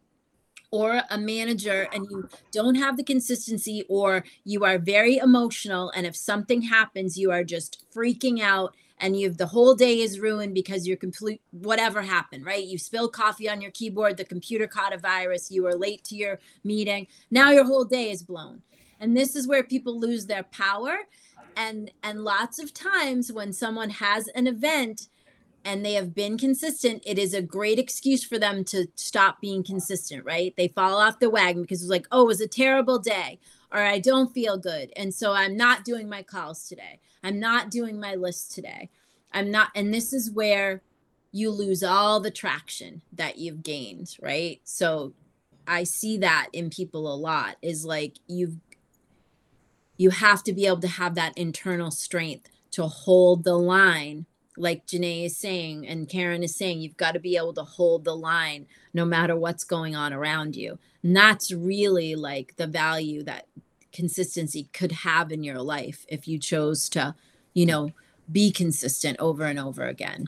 or 0.71 1.01
a 1.09 1.17
manager 1.17 1.87
and 1.93 2.05
you 2.09 2.27
don't 2.51 2.75
have 2.75 2.97
the 2.97 3.03
consistency 3.03 3.85
or 3.89 4.23
you 4.43 4.63
are 4.63 4.77
very 4.77 5.17
emotional 5.17 5.89
and 5.91 6.05
if 6.05 6.15
something 6.15 6.61
happens 6.61 7.17
you 7.17 7.31
are 7.31 7.43
just 7.43 7.85
freaking 7.93 8.41
out 8.41 8.75
and 8.99 9.19
you've 9.19 9.37
the 9.37 9.47
whole 9.47 9.75
day 9.75 9.99
is 9.99 10.19
ruined 10.19 10.53
because 10.53 10.87
you're 10.87 10.97
complete 10.97 11.41
whatever 11.51 12.01
happened 12.01 12.45
right? 12.45 12.65
You 12.65 12.77
spilled 12.77 13.13
coffee 13.13 13.49
on 13.49 13.61
your 13.61 13.71
keyboard 13.71 14.17
the 14.17 14.25
computer 14.25 14.67
caught 14.67 14.93
a 14.93 14.97
virus 14.97 15.51
you 15.51 15.63
were 15.63 15.75
late 15.75 16.03
to 16.05 16.15
your 16.15 16.39
meeting. 16.63 17.07
Now 17.31 17.51
your 17.51 17.65
whole 17.65 17.85
day 17.85 18.11
is 18.11 18.23
blown. 18.23 18.61
And 18.99 19.15
this 19.15 19.35
is 19.35 19.47
where 19.47 19.63
people 19.63 19.99
lose 19.99 20.25
their 20.25 20.43
power. 20.43 20.97
And 21.55 21.91
and 22.03 22.23
lots 22.23 22.59
of 22.59 22.73
times 22.73 23.31
when 23.31 23.51
someone 23.53 23.89
has 23.89 24.27
an 24.29 24.47
event 24.47 25.07
and 25.67 25.83
they 25.83 25.93
have 25.93 26.15
been 26.15 26.37
consistent 26.37 27.03
it 27.05 27.19
is 27.19 27.33
a 27.33 27.41
great 27.41 27.77
excuse 27.77 28.23
for 28.23 28.39
them 28.39 28.63
to 28.63 28.87
stop 28.95 29.41
being 29.41 29.63
consistent 29.63 30.23
right? 30.23 30.55
They 30.55 30.69
fall 30.69 30.97
off 30.97 31.19
the 31.19 31.29
wagon 31.29 31.61
because 31.61 31.81
it's 31.81 31.91
like 31.91 32.07
oh 32.11 32.23
it 32.23 32.27
was 32.27 32.41
a 32.41 32.47
terrible 32.47 32.97
day 32.97 33.37
or 33.71 33.81
i 33.81 33.99
don't 33.99 34.33
feel 34.33 34.57
good 34.57 34.91
and 34.95 35.13
so 35.13 35.33
i'm 35.33 35.57
not 35.57 35.83
doing 35.83 36.07
my 36.09 36.23
calls 36.23 36.67
today. 36.67 36.99
I'm 37.21 37.39
not 37.39 37.69
doing 37.69 37.99
my 37.99 38.15
list 38.15 38.53
today. 38.55 38.89
I'm 39.33 39.51
not 39.51 39.69
and 39.75 39.93
this 39.93 40.13
is 40.13 40.31
where 40.31 40.81
you 41.33 41.51
lose 41.51 41.83
all 41.83 42.21
the 42.21 42.31
traction 42.31 43.01
that 43.11 43.37
you've 43.37 43.61
gained 43.61 44.15
right? 44.21 44.61
So 44.63 45.13
i 45.67 45.83
see 45.83 46.17
that 46.19 46.47
in 46.53 46.69
people 46.69 47.13
a 47.13 47.15
lot 47.15 47.57
is 47.61 47.83
like 47.85 48.13
you've 48.27 48.55
you 49.97 50.11
have 50.11 50.43
to 50.43 50.53
be 50.53 50.65
able 50.65 50.79
to 50.79 50.87
have 50.87 51.15
that 51.15 51.37
internal 51.37 51.91
strength 51.91 52.49
to 52.71 52.83
hold 52.83 53.43
the 53.43 53.57
line 53.57 54.26
like 54.57 54.85
Janae 54.87 55.25
is 55.25 55.37
saying 55.37 55.87
and 55.87 56.09
Karen 56.09 56.43
is 56.43 56.55
saying, 56.55 56.81
you've 56.81 56.97
got 56.97 57.13
to 57.13 57.19
be 57.19 57.37
able 57.37 57.53
to 57.53 57.63
hold 57.63 58.03
the 58.03 58.15
line 58.15 58.65
no 58.93 59.05
matter 59.05 59.35
what's 59.35 59.63
going 59.63 59.95
on 59.95 60.13
around 60.13 60.55
you. 60.55 60.77
And 61.03 61.15
that's 61.15 61.51
really 61.51 62.15
like 62.15 62.55
the 62.57 62.67
value 62.67 63.23
that 63.23 63.47
consistency 63.93 64.69
could 64.73 64.91
have 64.91 65.31
in 65.31 65.43
your 65.43 65.61
life 65.61 66.05
if 66.09 66.27
you 66.27 66.39
chose 66.39 66.89
to, 66.89 67.15
you 67.53 67.65
know, 67.65 67.91
be 68.31 68.51
consistent 68.51 69.17
over 69.19 69.45
and 69.45 69.59
over 69.59 69.85
again. 69.85 70.27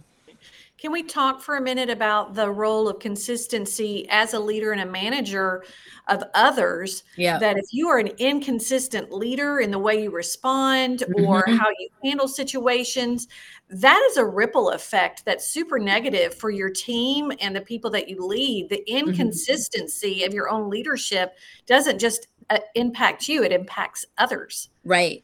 Can 0.80 0.94
we 0.94 1.04
talk 1.04 1.42
for 1.42 1.58
a 1.58 1.62
minute 1.62 1.90
about 1.90 2.36
the 2.36 2.50
role 2.50 2.88
of 2.88 3.00
consistency 3.00 4.08
as 4.10 4.34
a 4.34 4.40
leader 4.40 4.72
and 4.72 4.80
a 4.80 4.86
manager 4.86 5.66
of 6.08 6.24
others? 6.34 7.04
Yeah. 7.18 7.38
That 7.38 7.58
if 7.58 7.66
you 7.74 7.90
are 7.90 8.00
an 8.00 8.12
inconsistent 8.18 9.12
leader 9.12 9.60
in 9.60 9.72
the 9.72 9.80
way 9.80 10.02
you 10.02 10.10
respond 10.10 11.00
mm-hmm. 11.00 11.26
or 11.26 11.44
how 11.48 11.68
you 11.78 11.90
handle 12.02 12.30
situations, 12.30 13.28
that 13.70 14.08
is 14.10 14.18
a 14.18 14.26
ripple 14.26 14.72
effect 14.72 15.24
that's 15.26 15.48
super 15.48 15.78
negative 15.78 16.34
for 16.34 16.50
your 16.50 16.70
team 16.70 17.32
and 17.40 17.56
the 17.56 17.62
people 17.62 17.90
that 17.92 18.10
you 18.10 18.26
lead. 18.26 18.70
The 18.70 18.78
mm-hmm. 18.78 19.10
inconsistency 19.10 20.20
mm-hmm. 20.20 20.28
of 20.28 20.34
your 20.34 20.50
own 20.50 20.70
leadership 20.70 21.36
doesn't 21.66 22.00
just 22.00 22.28
uh, 22.50 22.60
impact 22.76 23.28
you, 23.28 23.44
it 23.44 23.52
impacts 23.52 24.06
others. 24.18 24.70
Right. 24.84 25.24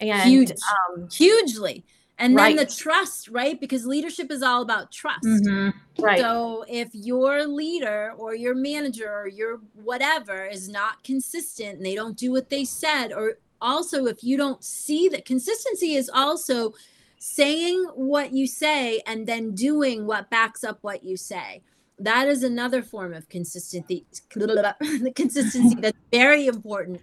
And 0.00 0.28
Huge. 0.28 0.50
Um, 0.50 1.08
hugely 1.10 1.84
and 2.18 2.38
then 2.38 2.56
the 2.56 2.66
trust 2.66 3.28
right 3.28 3.60
because 3.60 3.86
leadership 3.86 4.30
is 4.30 4.42
all 4.42 4.62
about 4.62 4.92
trust 4.92 5.24
mm-hmm. 5.24 5.70
right 6.02 6.20
so 6.20 6.64
if 6.68 6.88
your 6.92 7.46
leader 7.46 8.12
or 8.16 8.34
your 8.34 8.54
manager 8.54 9.12
or 9.12 9.26
your 9.26 9.60
whatever 9.82 10.44
is 10.44 10.68
not 10.68 11.02
consistent 11.04 11.76
and 11.76 11.86
they 11.86 11.94
don't 11.94 12.16
do 12.16 12.30
what 12.30 12.48
they 12.48 12.64
said 12.64 13.12
or 13.12 13.34
also 13.60 14.06
if 14.06 14.22
you 14.22 14.36
don't 14.36 14.62
see 14.62 15.08
that 15.08 15.24
consistency 15.24 15.94
is 15.94 16.10
also 16.12 16.72
saying 17.24 17.84
what 17.94 18.32
you 18.32 18.46
say 18.46 19.00
and 19.06 19.26
then 19.26 19.54
doing 19.54 20.06
what 20.06 20.28
backs 20.28 20.64
up 20.64 20.78
what 20.82 21.04
you 21.04 21.16
say 21.16 21.62
that 21.98 22.26
is 22.26 22.42
another 22.42 22.82
form 22.82 23.14
of 23.14 23.28
consistency 23.28 24.04
the 24.34 25.12
consistency 25.14 25.76
that's 25.76 25.98
very 26.12 26.46
important 26.46 27.00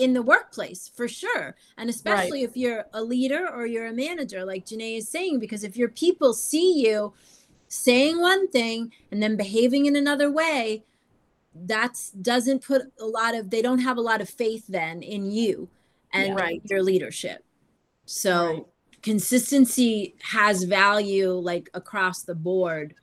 in 0.00 0.14
the 0.14 0.22
workplace 0.22 0.90
for 0.94 1.06
sure. 1.06 1.54
And 1.76 1.90
especially 1.90 2.40
right. 2.40 2.48
if 2.48 2.56
you're 2.56 2.86
a 2.94 3.04
leader 3.04 3.46
or 3.46 3.66
you're 3.66 3.86
a 3.86 3.92
manager, 3.92 4.46
like 4.46 4.64
Janae 4.64 4.96
is 4.96 5.10
saying, 5.10 5.40
because 5.40 5.62
if 5.62 5.76
your 5.76 5.90
people 5.90 6.32
see 6.32 6.82
you 6.86 7.12
saying 7.68 8.18
one 8.18 8.48
thing 8.48 8.92
and 9.10 9.22
then 9.22 9.36
behaving 9.36 9.84
in 9.84 9.96
another 9.96 10.30
way, 10.30 10.84
that's 11.54 12.10
doesn't 12.12 12.64
put 12.64 12.82
a 12.98 13.04
lot 13.04 13.34
of 13.34 13.50
they 13.50 13.60
don't 13.60 13.80
have 13.80 13.98
a 13.98 14.00
lot 14.00 14.22
of 14.22 14.30
faith 14.30 14.64
then 14.68 15.02
in 15.02 15.30
you 15.30 15.68
and 16.12 16.34
right. 16.34 16.62
your 16.64 16.82
leadership. 16.82 17.44
So 18.06 18.46
right. 18.46 18.64
Consistency 19.02 20.14
has 20.22 20.64
value 20.64 21.30
like 21.32 21.70
across 21.74 22.22
the 22.22 22.34
board 22.34 22.94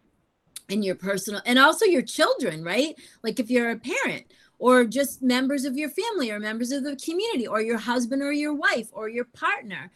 in 0.70 0.84
your 0.84 0.96
personal 0.96 1.42
and 1.46 1.58
also 1.58 1.86
your 1.86 2.02
children, 2.02 2.64
right? 2.64 2.96
Like 3.24 3.40
if 3.40 3.50
you're 3.50 3.72
a 3.72 3.80
parent 3.80 4.26
or 4.60 4.86
just 4.86 5.22
members 5.22 5.66
of 5.66 5.78
your 5.78 5.90
family 5.90 6.32
or 6.32 6.40
members 6.40 6.72
of 6.72 6.84
the 6.84 6.96
community 6.96 7.48
or 7.48 7.62
your 7.62 7.78
husband 7.78 8.22
or 8.22 8.32
your 8.32 8.54
wife 8.54 8.90
or 8.92 9.10
your 9.10 9.26
partner 9.26 9.92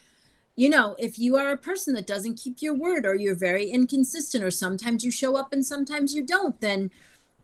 you 0.56 0.70
know 0.70 0.96
if 1.00 1.18
you 1.18 1.38
are 1.38 1.52
a 1.52 1.58
person 1.58 1.94
that 1.94 2.08
doesn't 2.08 2.40
keep 2.40 2.62
your 2.62 2.74
word 2.74 3.06
or 3.06 3.16
you're 3.16 3.36
very 3.36 3.70
inconsistent 3.70 4.44
or 4.44 4.52
sometimes 4.52 5.04
you 5.04 5.12
show 5.12 5.36
up 5.36 5.54
and 5.54 5.66
sometimes 5.66 6.14
you 6.14 6.24
don't 6.24 6.60
then 6.62 6.92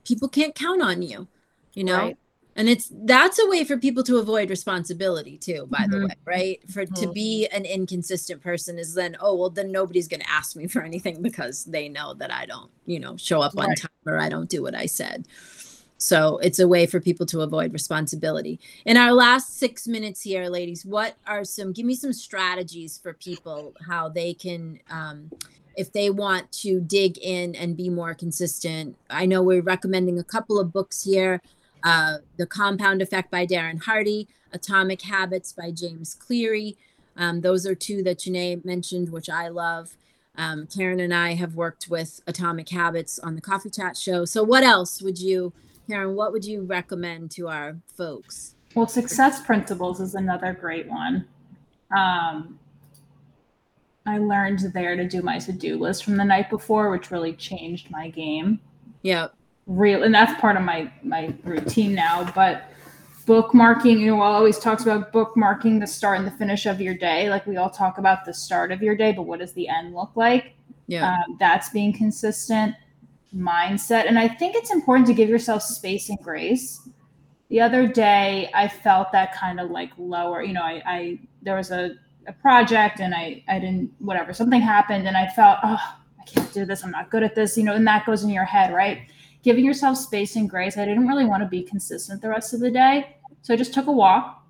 people 0.03 0.27
can't 0.27 0.55
count 0.55 0.81
on 0.81 1.01
you 1.01 1.27
you 1.73 1.83
know 1.83 1.97
right. 1.97 2.17
And 2.57 2.67
it's 2.67 2.91
that's 3.03 3.39
a 3.39 3.47
way 3.47 3.63
for 3.63 3.77
people 3.77 4.03
to 4.03 4.17
avoid 4.17 4.49
responsibility 4.49 5.37
too 5.37 5.65
by 5.69 5.79
mm-hmm. 5.79 5.91
the 5.91 6.07
way 6.07 6.13
right 6.25 6.71
for 6.71 6.83
mm-hmm. 6.83 6.95
to 6.95 7.11
be 7.11 7.47
an 7.47 7.63
inconsistent 7.63 8.41
person 8.41 8.77
is 8.77 8.93
then 8.93 9.15
oh 9.21 9.35
well 9.35 9.49
then 9.49 9.71
nobody's 9.71 10.07
going 10.07 10.19
to 10.19 10.29
ask 10.29 10.55
me 10.55 10.67
for 10.67 10.81
anything 10.81 11.21
because 11.21 11.63
they 11.65 11.87
know 11.87 12.13
that 12.15 12.33
i 12.33 12.45
don't 12.45 12.71
you 12.85 12.99
know 12.99 13.15
show 13.15 13.41
up 13.41 13.57
on 13.57 13.73
time 13.75 13.91
or 14.05 14.17
i 14.17 14.27
don't 14.27 14.49
do 14.49 14.61
what 14.61 14.75
i 14.75 14.85
said 14.85 15.25
so 15.97 16.37
it's 16.39 16.59
a 16.59 16.67
way 16.67 16.85
for 16.85 16.99
people 16.99 17.25
to 17.25 17.41
avoid 17.41 17.73
responsibility. 17.73 18.59
In 18.85 18.97
our 18.97 19.13
last 19.13 19.57
six 19.57 19.87
minutes 19.87 20.21
here, 20.21 20.47
ladies, 20.47 20.85
what 20.85 21.15
are 21.25 21.43
some, 21.43 21.73
give 21.73 21.87
me 21.87 21.95
some 21.95 22.13
strategies 22.13 22.99
for 22.99 23.13
people 23.13 23.73
how 23.87 24.07
they 24.07 24.35
can, 24.35 24.79
um, 24.91 25.31
if 25.75 25.91
they 25.91 26.09
want 26.09 26.51
to 26.51 26.79
dig 26.81 27.17
in 27.17 27.55
and 27.55 27.75
be 27.75 27.89
more 27.89 28.13
consistent. 28.13 28.95
I 29.09 29.25
know 29.25 29.41
we're 29.41 29.61
recommending 29.61 30.19
a 30.19 30.23
couple 30.23 30.59
of 30.59 30.71
books 30.71 31.03
here 31.03 31.41
uh, 31.87 32.17
The 32.35 32.45
Compound 32.45 33.01
Effect 33.01 33.31
by 33.31 33.45
Darren 33.45 33.81
Hardy, 33.81 34.27
Atomic 34.51 35.01
Habits 35.03 35.53
by 35.53 35.71
James 35.71 36.13
Cleary. 36.15 36.75
Um, 37.15 37.41
those 37.41 37.65
are 37.65 37.75
two 37.75 38.03
that 38.03 38.19
Janae 38.19 38.63
mentioned, 38.65 39.09
which 39.09 39.29
I 39.29 39.47
love. 39.47 39.95
Um, 40.35 40.67
Karen 40.67 40.99
and 40.99 41.13
I 41.13 41.33
have 41.35 41.55
worked 41.55 41.87
with 41.89 42.19
Atomic 42.27 42.69
Habits 42.69 43.19
on 43.19 43.35
the 43.35 43.41
Coffee 43.41 43.69
Chat 43.69 43.95
show. 43.95 44.25
So, 44.25 44.43
what 44.43 44.63
else 44.63 45.01
would 45.01 45.17
you 45.17 45.53
Karen, 45.87 46.15
what 46.15 46.33
would 46.33 46.43
you 46.43 46.63
recommend 46.63 47.31
to 47.31 47.47
our 47.47 47.77
folks? 47.95 48.55
Well, 48.75 48.87
success 48.87 49.41
principles 49.41 50.01
is 50.01 50.15
another 50.15 50.53
great 50.53 50.87
one. 50.87 51.25
Um, 51.95 52.59
I 54.05 54.17
learned 54.17 54.59
there 54.73 54.97
to 54.97 55.07
do 55.07 55.21
my 55.21 55.39
to-do 55.39 55.79
list 55.79 56.03
from 56.03 56.17
the 56.17 56.25
night 56.25 56.49
before, 56.49 56.91
which 56.91 57.11
really 57.11 57.33
changed 57.33 57.89
my 57.89 58.09
game. 58.09 58.59
Yeah. 59.01 59.29
Real, 59.67 60.03
and 60.03 60.15
that's 60.15 60.39
part 60.39 60.55
of 60.55 60.63
my 60.63 60.91
my 61.03 61.33
routine 61.43 61.93
now. 61.93 62.31
But 62.33 62.71
bookmarking, 63.25 63.99
you 63.99 64.07
know, 64.07 64.21
always 64.21 64.57
talks 64.57 64.83
about 64.83 65.11
bookmarking 65.11 65.79
the 65.79 65.85
start 65.85 66.17
and 66.17 66.25
the 66.25 66.31
finish 66.31 66.65
of 66.65 66.79
your 66.79 66.93
day. 66.93 67.29
Like 67.29 67.45
we 67.45 67.57
all 67.57 67.69
talk 67.69 67.97
about 67.97 68.23
the 68.25 68.33
start 68.33 68.71
of 68.71 68.81
your 68.81 68.95
day, 68.95 69.11
but 69.11 69.23
what 69.23 69.39
does 69.39 69.51
the 69.53 69.67
end 69.67 69.93
look 69.93 70.11
like? 70.15 70.55
Yeah. 70.87 71.11
Um, 71.11 71.35
that's 71.37 71.69
being 71.69 71.91
consistent 71.91 72.73
mindset. 73.35 74.07
And 74.07 74.17
I 74.17 74.29
think 74.29 74.55
it's 74.55 74.71
important 74.71 75.05
to 75.07 75.13
give 75.13 75.27
yourself 75.27 75.61
space 75.61 76.09
and 76.09 76.17
grace. 76.19 76.87
The 77.49 77.59
other 77.59 77.87
day, 77.87 78.49
I 78.53 78.69
felt 78.69 79.11
that 79.11 79.35
kind 79.35 79.59
of 79.59 79.71
like 79.71 79.91
lower, 79.97 80.41
you 80.41 80.53
know, 80.53 80.61
I, 80.61 80.81
I 80.85 81.19
there 81.41 81.55
was 81.55 81.71
a, 81.71 81.91
a 82.27 82.33
project 82.33 82.99
and 82.99 83.13
I, 83.13 83.43
I 83.47 83.59
didn't, 83.59 83.91
whatever, 83.99 84.33
something 84.33 84.61
happened 84.61 85.07
and 85.07 85.15
I 85.15 85.27
felt, 85.27 85.59
oh, 85.63 85.95
I 86.19 86.23
can't 86.25 86.51
do 86.53 86.65
this. 86.65 86.83
I'm 86.83 86.91
not 86.91 87.09
good 87.09 87.23
at 87.23 87.35
this, 87.35 87.57
you 87.57 87.63
know, 87.63 87.73
and 87.73 87.87
that 87.87 88.05
goes 88.05 88.23
in 88.23 88.29
your 88.29 88.45
head, 88.45 88.73
right? 88.73 89.01
Giving 89.47 89.63
yourself 89.63 89.97
space 89.97 90.35
and 90.35 90.49
grace. 90.49 90.77
I 90.77 90.83
didn't 90.83 91.07
really 91.07 91.23
want 91.23 91.41
to 91.41 91.47
be 91.47 91.63
consistent 91.63 92.21
the 92.21 92.27
rest 92.27 92.53
of 92.53 92.59
the 92.59 92.69
day. 92.69 93.15
So 93.43 93.53
I 93.53 93.57
just 93.57 93.73
took 93.73 93.87
a 93.87 93.91
walk 93.93 94.45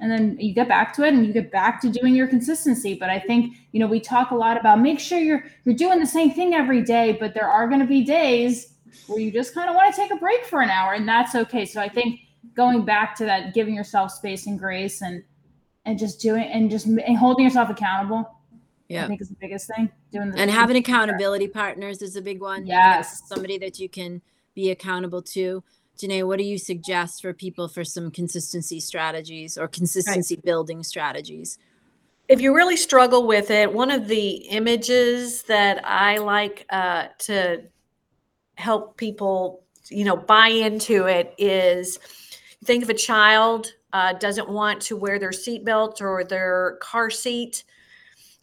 and 0.00 0.10
then 0.10 0.36
you 0.38 0.52
get 0.52 0.68
back 0.68 0.92
to 0.96 1.04
it 1.04 1.14
and 1.14 1.24
you 1.24 1.32
get 1.32 1.50
back 1.50 1.80
to 1.80 1.88
doing 1.88 2.14
your 2.14 2.26
consistency 2.26 2.94
but 2.94 3.08
i 3.08 3.18
think 3.18 3.54
you 3.70 3.80
know 3.80 3.86
we 3.86 4.00
talk 4.00 4.32
a 4.32 4.34
lot 4.34 4.58
about 4.58 4.80
make 4.80 4.98
sure 4.98 5.18
you're 5.18 5.44
you're 5.64 5.76
doing 5.76 6.00
the 6.00 6.06
same 6.06 6.32
thing 6.32 6.52
every 6.54 6.82
day 6.82 7.16
but 7.18 7.32
there 7.32 7.48
are 7.48 7.68
going 7.68 7.80
to 7.80 7.86
be 7.86 8.02
days 8.02 8.74
where 9.06 9.20
you 9.20 9.30
just 9.30 9.54
kind 9.54 9.70
of 9.70 9.76
want 9.76 9.94
to 9.94 9.98
take 9.98 10.10
a 10.10 10.16
break 10.16 10.44
for 10.44 10.60
an 10.60 10.70
hour 10.70 10.94
and 10.94 11.08
that's 11.08 11.34
okay 11.34 11.64
so 11.64 11.80
i 11.80 11.88
think 11.88 12.18
going 12.54 12.84
back 12.84 13.14
to 13.14 13.24
that 13.24 13.54
giving 13.54 13.74
yourself 13.74 14.10
space 14.10 14.46
and 14.46 14.58
grace 14.58 15.02
and 15.02 15.22
and 15.84 15.98
just 15.98 16.20
doing 16.20 16.42
and 16.42 16.70
just 16.70 16.86
and 16.86 17.16
holding 17.16 17.44
yourself 17.44 17.70
accountable 17.70 18.28
yeah. 18.92 19.04
I 19.04 19.08
think 19.08 19.20
is 19.20 19.28
the 19.28 19.36
biggest 19.40 19.70
thing 19.74 19.90
doing 20.12 20.30
the 20.30 20.38
and 20.38 20.50
having 20.50 20.76
accountability 20.76 21.48
partners 21.48 22.02
is 22.02 22.16
a 22.16 22.22
big 22.22 22.40
one. 22.40 22.66
Yes. 22.66 23.22
Somebody 23.26 23.58
that 23.58 23.78
you 23.78 23.88
can 23.88 24.22
be 24.54 24.70
accountable 24.70 25.22
to. 25.22 25.62
Janae, 25.98 26.26
what 26.26 26.38
do 26.38 26.44
you 26.44 26.58
suggest 26.58 27.22
for 27.22 27.32
people 27.32 27.68
for 27.68 27.84
some 27.84 28.10
consistency 28.10 28.80
strategies 28.80 29.58
or 29.58 29.68
consistency 29.68 30.36
right. 30.36 30.44
building 30.44 30.82
strategies? 30.82 31.58
If 32.28 32.40
you 32.40 32.54
really 32.54 32.76
struggle 32.76 33.26
with 33.26 33.50
it, 33.50 33.72
one 33.72 33.90
of 33.90 34.08
the 34.08 34.30
images 34.48 35.42
that 35.44 35.84
I 35.84 36.16
like 36.18 36.66
uh, 36.70 37.08
to 37.20 37.62
help 38.54 38.96
people, 38.96 39.64
you 39.90 40.04
know, 40.04 40.16
buy 40.16 40.48
into 40.48 41.06
it 41.06 41.34
is 41.36 41.98
think 42.64 42.82
of 42.84 42.90
a 42.90 42.94
child 42.94 43.72
uh, 43.92 44.14
doesn't 44.14 44.48
want 44.48 44.80
to 44.82 44.96
wear 44.96 45.18
their 45.18 45.30
seatbelt 45.30 46.00
or 46.00 46.24
their 46.24 46.78
car 46.80 47.10
seat, 47.10 47.64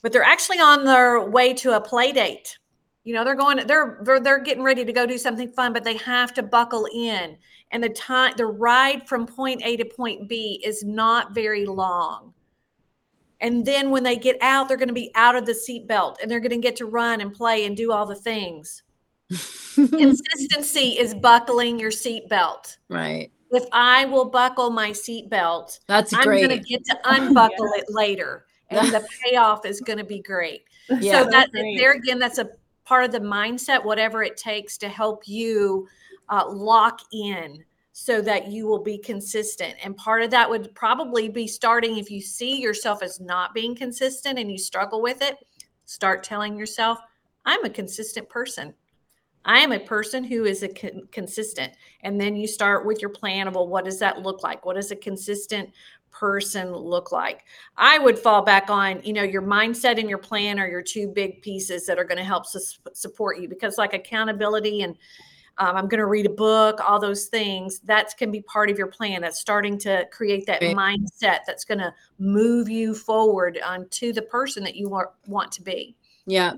but 0.01 0.12
they're 0.12 0.23
actually 0.23 0.59
on 0.59 0.85
their 0.85 1.21
way 1.21 1.53
to 1.55 1.75
a 1.75 1.81
play 1.81 2.12
date. 2.12 2.57
You 3.03 3.13
know 3.15 3.23
they're 3.23 3.35
going 3.35 3.65
they're, 3.65 3.99
they're 4.03 4.19
they're 4.19 4.43
getting 4.43 4.63
ready 4.63 4.85
to 4.85 4.93
go 4.93 5.05
do 5.05 5.17
something 5.17 5.49
fun 5.49 5.73
but 5.73 5.83
they 5.83 5.97
have 5.97 6.33
to 6.35 6.43
buckle 6.43 6.88
in. 6.93 7.38
And 7.71 7.83
the 7.83 7.89
time 7.89 8.33
the 8.38 8.45
ride 8.45 9.07
from 9.07 9.25
point 9.25 9.62
a 9.63 9.77
to 9.77 9.85
point 9.85 10.27
b 10.27 10.62
is 10.63 10.83
not 10.83 11.33
very 11.33 11.65
long. 11.65 12.33
And 13.41 13.65
then 13.65 13.89
when 13.89 14.03
they 14.03 14.17
get 14.17 14.38
out 14.41 14.67
they're 14.67 14.77
going 14.77 14.89
to 14.89 14.93
be 14.93 15.12
out 15.15 15.35
of 15.35 15.45
the 15.45 15.53
seatbelt 15.53 16.17
and 16.21 16.29
they're 16.29 16.41
going 16.41 16.51
to 16.51 16.57
get 16.57 16.75
to 16.77 16.85
run 16.85 17.21
and 17.21 17.33
play 17.33 17.65
and 17.65 17.75
do 17.75 17.91
all 17.91 18.05
the 18.05 18.15
things. 18.15 18.83
Consistency 19.75 20.99
is 20.99 21.15
buckling 21.15 21.79
your 21.79 21.91
seatbelt. 21.91 22.77
Right. 22.89 23.31
If 23.51 23.65
i 23.71 24.05
will 24.05 24.29
buckle 24.29 24.69
my 24.69 24.91
seatbelt 24.91 25.79
that's 25.88 26.13
i'm 26.13 26.23
great. 26.23 26.47
going 26.47 26.62
to 26.62 26.63
get 26.63 26.85
to 26.85 26.99
unbuckle 27.05 27.65
yeah. 27.75 27.81
it 27.81 27.85
later 27.89 28.45
and 28.69 28.88
the 28.89 29.05
payoff 29.23 29.65
is 29.65 29.82
going 29.82 29.99
to 29.99 30.05
be 30.05 30.19
great 30.19 30.63
yeah, 30.99 31.23
so 31.23 31.29
that 31.29 31.49
there 31.53 31.93
again 31.93 32.19
that's 32.19 32.38
a 32.38 32.49
part 32.89 33.05
of 33.05 33.12
the 33.12 33.19
mindset, 33.19 33.86
whatever 33.86 34.23
it 34.23 34.36
takes 34.36 34.75
to 34.75 34.89
help 34.89 35.27
you 35.27 35.88
uh, 36.27 36.49
lock 36.49 37.01
in 37.13 37.63
so 37.93 38.19
that 38.19 38.47
you 38.47 38.65
will 38.65 38.82
be 38.82 38.97
consistent. 38.97 39.75
And 39.84 39.95
part 39.95 40.23
of 40.23 40.32
that 40.32 40.49
would 40.49 40.73
probably 40.73 41.29
be 41.29 41.47
starting 41.47 41.97
if 41.97 42.10
you 42.10 42.19
see 42.19 42.60
yourself 42.60 43.03
as 43.03 43.19
not 43.19 43.53
being 43.53 43.75
consistent 43.75 44.39
and 44.39 44.51
you 44.51 44.58
struggle 44.58 45.03
with 45.03 45.21
it, 45.21 45.38
start 45.86 46.23
telling 46.23 46.58
yourself, 46.58 46.99
I'm 47.45 47.63
a 47.63 47.69
consistent 47.69 48.27
person. 48.27 48.73
I 49.45 49.60
am 49.60 49.71
a 49.71 49.79
person 49.79 50.23
who 50.23 50.45
is 50.45 50.63
a 50.63 50.69
con- 50.69 51.08
consistent. 51.12 51.73
And 52.01 52.19
then 52.19 52.36
you 52.36 52.47
start 52.47 52.88
with 52.88 53.01
your 53.01 53.12
plan 53.12 53.47
of, 53.47 53.53
well, 53.53 53.67
what 53.67 53.86
does 53.86 53.99
that 53.99 54.23
look 54.23 54.41
like? 54.41 54.65
What 54.65 54.77
does 54.77 54.89
a 54.89 54.95
consistent 54.95 55.69
person 56.12 56.74
look 56.74 57.12
like? 57.12 57.45
I 57.78 58.00
would 58.00 58.17
fall 58.17 58.43
back 58.43 58.69
on, 58.69 59.02
you 59.04 59.13
know, 59.13 59.24
your 59.24 59.41
mindset 59.41 60.00
and 60.00 60.10
your 60.10 60.17
plan 60.17 60.60
are 60.60 60.67
your 60.67 60.82
two 60.82 61.08
big 61.08 61.41
pieces 61.41 61.86
that 61.86 61.98
are 61.98 62.04
going 62.04 62.17
to 62.17 62.24
help 62.24 62.45
su- 62.45 62.60
support 62.93 63.39
you 63.39 63.48
because, 63.48 63.78
like 63.78 63.93
accountability 63.93 64.82
and 64.82 64.95
um, 65.60 65.76
I'm 65.76 65.88
going 65.88 66.00
to 66.00 66.06
read 66.06 66.26
a 66.26 66.30
book, 66.30 66.80
all 66.80 67.00
those 67.00 67.26
things 67.26 67.80
that 67.82 68.15
can 68.17 68.32
be 68.32 68.41
part 68.41 68.69
of 68.69 68.78
your 68.78 68.88
plan. 68.88 69.22
That's 69.22 69.39
starting 69.39 69.78
to 69.80 70.08
create 70.12 70.45
that 70.45 70.62
right. 70.62 70.76
mindset 70.76 71.39
that's 71.45 71.65
going 71.65 71.80
to 71.80 71.93
move 72.17 72.69
you 72.69 72.95
forward 72.95 73.60
onto 73.65 74.13
the 74.13 74.22
person 74.22 74.63
that 74.63 74.76
you 74.76 74.88
want, 74.88 75.10
want 75.28 75.52
to 75.54 75.62
be. 75.62 75.98
Yeah. 76.26 76.54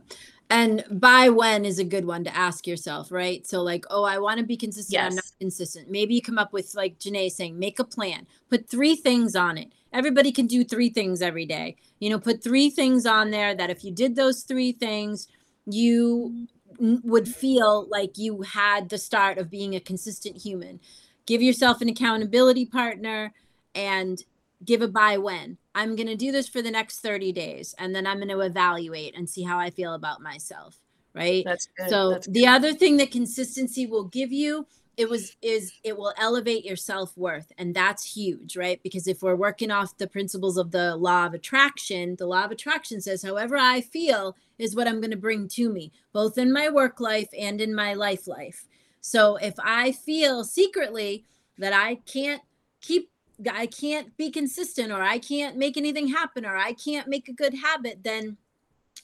And 0.51 0.83
by 0.91 1.29
when 1.29 1.63
is 1.63 1.79
a 1.79 1.85
good 1.85 2.03
one 2.03 2.25
to 2.25 2.35
ask 2.35 2.67
yourself, 2.67 3.09
right? 3.09 3.47
So, 3.47 3.61
like, 3.61 3.85
oh, 3.89 4.03
I 4.03 4.17
want 4.19 4.37
to 4.41 4.45
be 4.45 4.57
consistent. 4.57 4.91
Yes. 4.91 5.09
I'm 5.09 5.15
not 5.15 5.31
consistent. 5.39 5.89
Maybe 5.89 6.13
you 6.15 6.21
come 6.21 6.37
up 6.37 6.51
with, 6.51 6.75
like 6.75 6.99
Janae 6.99 7.31
saying, 7.31 7.57
make 7.57 7.79
a 7.79 7.85
plan, 7.85 8.27
put 8.49 8.69
three 8.69 8.97
things 8.97 9.33
on 9.33 9.57
it. 9.57 9.71
Everybody 9.93 10.29
can 10.33 10.47
do 10.47 10.65
three 10.65 10.89
things 10.89 11.21
every 11.21 11.45
day. 11.45 11.77
You 11.99 12.09
know, 12.09 12.19
put 12.19 12.43
three 12.43 12.69
things 12.69 13.05
on 13.05 13.31
there 13.31 13.55
that 13.55 13.69
if 13.69 13.85
you 13.85 13.93
did 13.93 14.17
those 14.17 14.43
three 14.43 14.73
things, 14.73 15.29
you 15.65 16.47
would 16.79 17.29
feel 17.29 17.87
like 17.89 18.17
you 18.17 18.41
had 18.41 18.89
the 18.89 18.97
start 18.97 19.37
of 19.37 19.49
being 19.49 19.75
a 19.75 19.79
consistent 19.79 20.35
human. 20.35 20.81
Give 21.25 21.41
yourself 21.41 21.79
an 21.79 21.87
accountability 21.87 22.65
partner 22.65 23.31
and 23.73 24.21
give 24.65 24.81
a 24.81 24.89
by 24.89 25.17
when. 25.17 25.57
I'm 25.73 25.95
going 25.95 26.07
to 26.07 26.15
do 26.15 26.31
this 26.31 26.47
for 26.47 26.61
the 26.61 26.71
next 26.71 26.99
30 26.99 27.31
days 27.31 27.73
and 27.77 27.95
then 27.95 28.05
I'm 28.05 28.17
going 28.17 28.29
to 28.29 28.41
evaluate 28.41 29.15
and 29.15 29.29
see 29.29 29.43
how 29.43 29.57
I 29.57 29.69
feel 29.69 29.93
about 29.93 30.21
myself, 30.21 30.77
right? 31.13 31.43
That's 31.45 31.67
good. 31.77 31.89
So 31.89 32.09
That's 32.11 32.27
the 32.27 32.47
other 32.47 32.73
thing 32.73 32.97
that 32.97 33.11
consistency 33.11 33.87
will 33.87 34.05
give 34.05 34.31
you 34.31 34.67
it 34.97 35.09
was 35.09 35.35
is 35.41 35.73
it 35.83 35.97
will 35.97 36.13
elevate 36.17 36.65
your 36.65 36.75
self-worth 36.75 37.51
and 37.57 37.73
that's 37.73 38.13
huge 38.13 38.57
right 38.57 38.81
because 38.83 39.07
if 39.07 39.21
we're 39.21 39.35
working 39.35 39.71
off 39.71 39.97
the 39.97 40.07
principles 40.07 40.57
of 40.57 40.71
the 40.71 40.95
law 40.95 41.25
of 41.25 41.33
attraction 41.33 42.15
the 42.17 42.25
law 42.25 42.43
of 42.43 42.51
attraction 42.51 42.99
says 42.99 43.23
however 43.23 43.57
i 43.57 43.81
feel 43.81 44.35
is 44.59 44.75
what 44.75 44.87
i'm 44.87 44.99
going 44.99 45.11
to 45.11 45.17
bring 45.17 45.47
to 45.47 45.69
me 45.69 45.91
both 46.13 46.37
in 46.37 46.51
my 46.51 46.69
work 46.69 46.99
life 46.99 47.29
and 47.37 47.61
in 47.61 47.73
my 47.73 47.93
life 47.93 48.27
life 48.27 48.65
so 48.99 49.37
if 49.37 49.55
i 49.63 49.91
feel 49.91 50.43
secretly 50.43 51.25
that 51.57 51.73
i 51.73 51.95
can't 51.95 52.41
keep 52.81 53.10
I 53.49 53.65
can't 53.65 54.15
be 54.17 54.29
consistent 54.29 54.91
or 54.91 55.01
I 55.01 55.19
can't 55.19 55.57
make 55.57 55.77
anything 55.77 56.07
happen 56.07 56.45
or 56.45 56.55
I 56.55 56.73
can't 56.73 57.07
make 57.07 57.27
a 57.27 57.33
good 57.33 57.53
habit, 57.53 58.03
then 58.03 58.37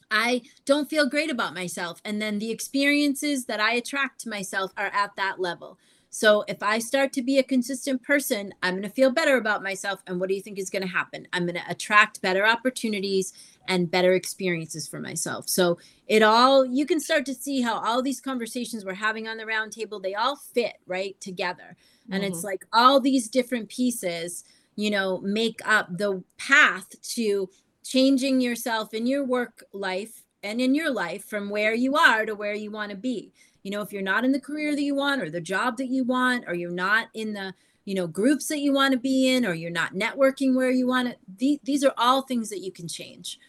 I 0.10 0.44
don't 0.66 0.90
feel 0.90 1.10
great 1.10 1.32
about 1.32 1.54
myself. 1.54 2.02
And 2.06 2.22
then 2.22 2.40
the 2.40 2.52
experiences 2.52 3.46
that 3.46 3.60
I 3.60 3.74
attract 3.74 4.22
to 4.22 4.30
myself 4.30 4.72
are 4.78 4.92
at 4.94 5.16
that 5.18 5.40
level. 5.40 5.78
So 6.10 6.46
if 6.48 6.64
I 6.64 6.80
start 6.80 7.12
to 7.14 7.22
be 7.22 7.38
a 7.38 7.44
consistent 7.44 8.02
person, 8.02 8.54
I'm 8.64 8.76
going 8.76 8.84
to 8.84 8.90
feel 8.90 9.12
better 9.12 9.38
about 9.38 9.62
myself. 9.62 10.02
And 10.08 10.20
what 10.20 10.30
do 10.30 10.36
you 10.36 10.42
think 10.42 10.58
is 10.58 10.70
going 10.70 10.82
to 10.82 10.88
happen? 10.88 11.28
I'm 11.34 11.46
going 11.46 11.56
to 11.56 11.70
attract 11.70 12.22
better 12.22 12.48
opportunities 12.48 13.34
and 13.68 13.92
better 13.92 14.14
experiences 14.14 14.88
for 14.88 15.00
myself. 15.00 15.50
So 15.50 15.78
it 16.08 16.24
all, 16.24 16.66
you 16.66 16.86
can 16.86 17.02
start 17.02 17.26
to 17.26 17.34
see 17.34 17.62
how 17.62 17.80
all 17.80 18.02
these 18.02 18.22
conversations 18.22 18.86
we're 18.86 18.94
having 18.94 19.28
on 19.28 19.38
the 19.38 19.46
round 19.46 19.74
table, 19.74 20.00
they 20.00 20.16
all 20.16 20.38
fit 20.38 20.78
right 20.88 21.20
together 21.20 21.76
and 22.12 22.24
mm-hmm. 22.24 22.32
it's 22.32 22.44
like 22.44 22.66
all 22.74 23.00
these 23.00 23.30
different 23.30 23.70
pieces 23.70 24.44
you 24.76 24.90
know 24.90 25.20
make 25.20 25.60
up 25.66 25.88
the 25.98 26.24
path 26.38 26.88
to 27.02 27.50
changing 27.84 28.42
yourself 28.42 28.94
in 28.94 29.08
your 29.08 29.26
work 29.26 29.64
life 29.74 30.24
and 30.44 30.62
in 30.62 30.76
your 30.76 30.92
life 30.92 31.26
from 31.26 31.50
where 31.50 31.74
you 31.74 31.96
are 31.96 32.26
to 32.26 32.36
where 32.36 32.54
you 32.54 32.72
want 32.72 32.92
to 32.92 32.98
be. 32.98 33.32
You 33.64 33.72
know 33.72 33.82
if 33.82 33.92
you're 33.92 34.02
not 34.02 34.24
in 34.24 34.32
the 34.32 34.40
career 34.40 34.76
that 34.76 34.82
you 34.82 34.96
want 34.96 35.22
or 35.22 35.30
the 35.30 35.42
job 35.42 35.78
that 35.78 35.88
you 35.88 36.04
want 36.04 36.46
or 36.48 36.54
you're 36.54 36.72
not 36.72 37.08
in 37.14 37.34
the 37.34 37.54
you 37.86 37.96
know 37.96 38.08
groups 38.08 38.48
that 38.48 38.60
you 38.60 38.74
want 38.74 38.94
to 38.94 39.00
be 39.00 39.36
in 39.36 39.46
or 39.46 39.54
you're 39.54 39.72
not 39.72 39.94
networking 39.94 40.56
where 40.56 40.72
you 40.72 40.88
want 40.88 41.10
to 41.10 41.16
these, 41.38 41.60
these 41.64 41.84
are 41.84 41.94
all 41.98 42.22
things 42.22 42.50
that 42.50 42.60
you 42.60 42.72
can 42.72 42.88
change. 42.88 43.40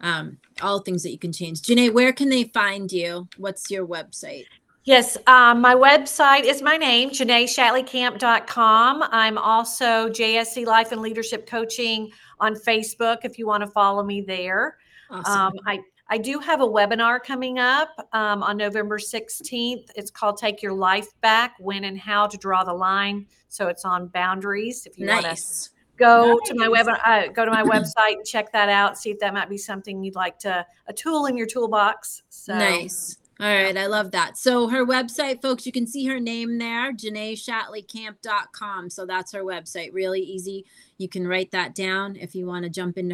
Um 0.00 0.38
all 0.62 0.80
things 0.80 1.02
that 1.02 1.10
you 1.10 1.18
can 1.18 1.32
change. 1.32 1.62
Janae 1.62 1.92
where 1.92 2.12
can 2.12 2.28
they 2.28 2.44
find 2.44 2.90
you? 2.90 3.28
What's 3.36 3.70
your 3.70 3.86
website 3.86 4.46
Yes, 4.88 5.18
um, 5.26 5.60
my 5.60 5.74
website 5.74 6.44
is 6.44 6.62
my 6.62 6.78
name, 6.78 7.10
JanaeShatleyCamp.com. 7.10 9.04
I'm 9.10 9.36
also 9.36 10.08
JSC 10.08 10.64
Life 10.64 10.92
and 10.92 11.02
Leadership 11.02 11.46
Coaching 11.46 12.10
on 12.40 12.54
Facebook 12.54 13.18
if 13.22 13.38
you 13.38 13.46
want 13.46 13.62
to 13.64 13.66
follow 13.66 14.02
me 14.02 14.22
there. 14.22 14.78
Awesome. 15.10 15.34
Um, 15.34 15.52
I, 15.66 15.80
I 16.08 16.16
do 16.16 16.38
have 16.38 16.62
a 16.62 16.66
webinar 16.66 17.22
coming 17.22 17.58
up 17.58 17.90
um, 18.14 18.42
on 18.42 18.56
November 18.56 18.98
16th. 18.98 19.90
It's 19.94 20.10
called 20.10 20.38
Take 20.38 20.62
Your 20.62 20.72
Life 20.72 21.08
Back 21.20 21.56
When 21.58 21.84
and 21.84 21.98
How 21.98 22.26
to 22.26 22.38
Draw 22.38 22.64
the 22.64 22.72
Line. 22.72 23.26
So 23.48 23.68
it's 23.68 23.84
on 23.84 24.06
boundaries. 24.06 24.86
If 24.86 24.98
you 24.98 25.04
nice. 25.04 25.22
want 25.22 25.36
to 25.36 25.70
go 25.98 26.32
nice. 26.32 26.48
to 26.48 26.54
my 26.54 26.68
web, 26.68 26.88
uh, 26.88 27.26
go 27.26 27.44
to 27.44 27.50
my 27.50 27.62
website, 27.62 28.14
and 28.14 28.24
check 28.24 28.50
that 28.52 28.70
out, 28.70 28.96
see 28.96 29.10
if 29.10 29.18
that 29.18 29.34
might 29.34 29.50
be 29.50 29.58
something 29.58 30.02
you'd 30.02 30.14
like 30.14 30.38
to, 30.38 30.64
a 30.86 30.94
tool 30.94 31.26
in 31.26 31.36
your 31.36 31.46
toolbox. 31.46 32.22
So 32.30 32.54
nice. 32.54 33.18
All 33.40 33.46
right, 33.46 33.76
I 33.76 33.86
love 33.86 34.10
that. 34.10 34.36
So 34.36 34.66
her 34.66 34.84
website, 34.84 35.40
folks, 35.40 35.64
you 35.64 35.70
can 35.70 35.86
see 35.86 36.04
her 36.06 36.18
name 36.18 36.58
there, 36.58 36.92
JanaeShatleyCamp.com. 36.92 38.90
So 38.90 39.06
that's 39.06 39.32
her 39.32 39.44
website. 39.44 39.94
Really 39.94 40.20
easy. 40.20 40.64
You 40.96 41.08
can 41.08 41.24
write 41.24 41.52
that 41.52 41.72
down 41.76 42.16
if 42.16 42.34
you 42.34 42.46
want 42.46 42.64
to 42.64 42.68
jump 42.68 42.98
into 42.98 43.06